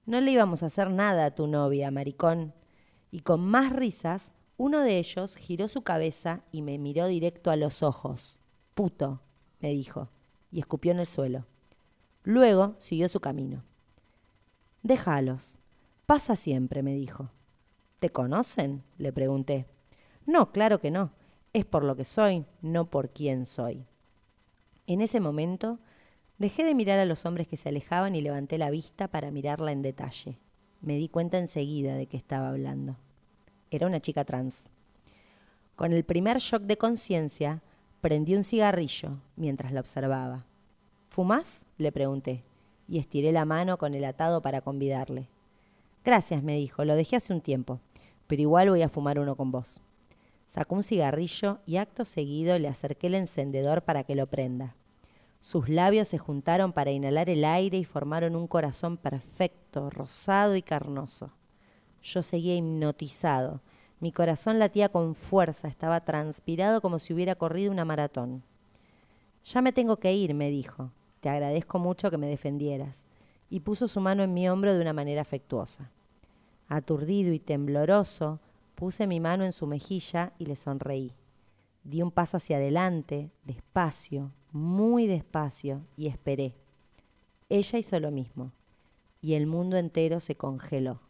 [0.05, 2.53] No le íbamos a hacer nada a tu novia, maricón.
[3.11, 7.57] Y con más risas, uno de ellos giró su cabeza y me miró directo a
[7.57, 8.39] los ojos.
[8.75, 9.23] Puto,
[9.61, 10.11] me dijo,
[10.51, 11.47] y escupió en el suelo.
[12.23, 13.65] Luego siguió su camino.
[14.83, 15.59] Déjalos.
[16.05, 17.31] Pasa siempre, me dijo.
[18.01, 18.83] ¿Te conocen?
[18.97, 19.67] le pregunté.
[20.27, 21.13] No, claro que no.
[21.53, 23.85] Es por lo que soy, no por quién soy.
[24.87, 25.79] En ese momento
[26.39, 29.73] dejé de mirar a los hombres que se alejaban y levanté la vista para mirarla
[29.73, 30.39] en detalle.
[30.81, 32.97] Me di cuenta enseguida de que estaba hablando.
[33.71, 34.65] Era una chica trans.
[35.77, 37.63] Con el primer shock de conciencia,
[38.01, 40.47] prendí un cigarrillo mientras la observaba.
[41.11, 41.67] ¿Fumás?
[41.77, 42.45] le pregunté,
[42.89, 45.29] y estiré la mano con el atado para convidarle.
[46.03, 47.81] Gracias, me dijo, lo dejé hace un tiempo,
[48.31, 49.81] pero igual voy a fumar uno con vos.
[50.47, 54.77] Sacó un cigarrillo y acto seguido le acerqué el encendedor para que lo prenda.
[55.41, 60.63] Sus labios se juntaron para inhalar el aire y formaron un corazón perfecto, rosado y
[60.63, 61.33] carnoso.
[62.05, 63.63] Yo seguía hipnotizado.
[63.99, 68.45] Mi corazón latía con fuerza, estaba transpirado como si hubiera corrido una maratón.
[69.45, 70.93] Ya me tengo que ir, me dijo.
[71.19, 73.07] Te agradezco mucho que me defendieras.
[73.49, 75.91] Y puso su mano en mi hombro de una manera afectuosa.
[76.71, 78.41] Aturdido y tembloroso,
[78.81, 81.13] Puse mi mano en su mejilla y le sonreí.
[81.85, 86.55] Di un paso hacia adelante, despacio, muy despacio, y esperé.
[87.51, 88.53] Ella hizo lo mismo,
[89.21, 91.03] y el mundo entero se congeló.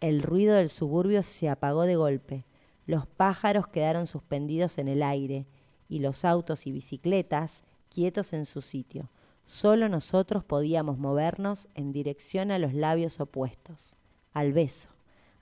[0.00, 2.44] El ruido del suburbio se apagó de golpe,
[2.86, 5.46] los pájaros quedaron suspendidos en el aire,
[5.88, 9.10] y los autos y bicicletas quietos en su sitio.
[9.44, 13.96] Solo nosotros podíamos movernos en dirección a los labios opuestos,
[14.36, 14.90] al beso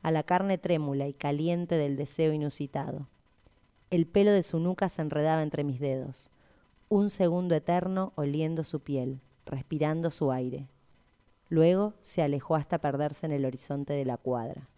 [0.04, 3.08] a la carne trémula y caliente del deseo inusitado.
[3.88, 6.30] El pelo de su nuca se enredaba entre mis dedos.
[6.90, 10.68] Un segundo eterno oliendo su piel, respirando su aire.
[11.48, 14.68] Luego se alejó hasta perderse en el horizonte de la cuadra.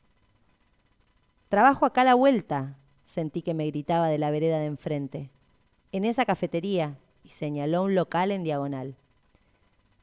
[1.48, 5.30] Trabajo acá a la vuelta, sentí que me gritaba de la vereda de enfrente.
[5.90, 8.94] En esa cafetería, y señaló un local en diagonal.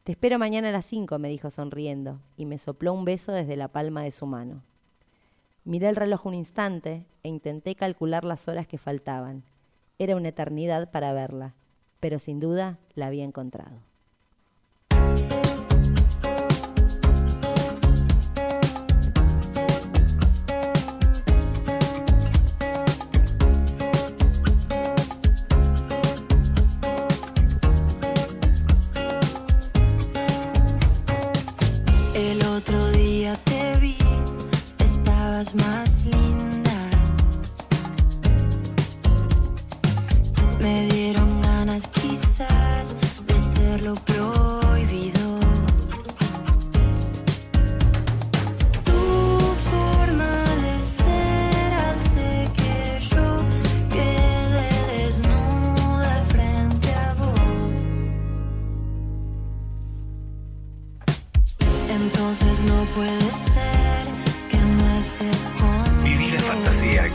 [0.04, 3.56] Te espero mañana a las cinco, me dijo sonriendo, y me sopló un beso desde
[3.56, 4.62] la palma de su mano.
[5.64, 9.44] Miré el reloj un instante e intenté calcular las horas que faltaban.
[10.00, 11.54] Era una eternidad para verla,
[12.02, 13.78] pero sin duda la había encontrado.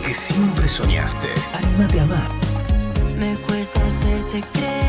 [0.09, 1.29] Que siempre soñaste.
[1.53, 2.29] Anímate a amar.
[3.19, 4.88] Me cuesta hacerte creer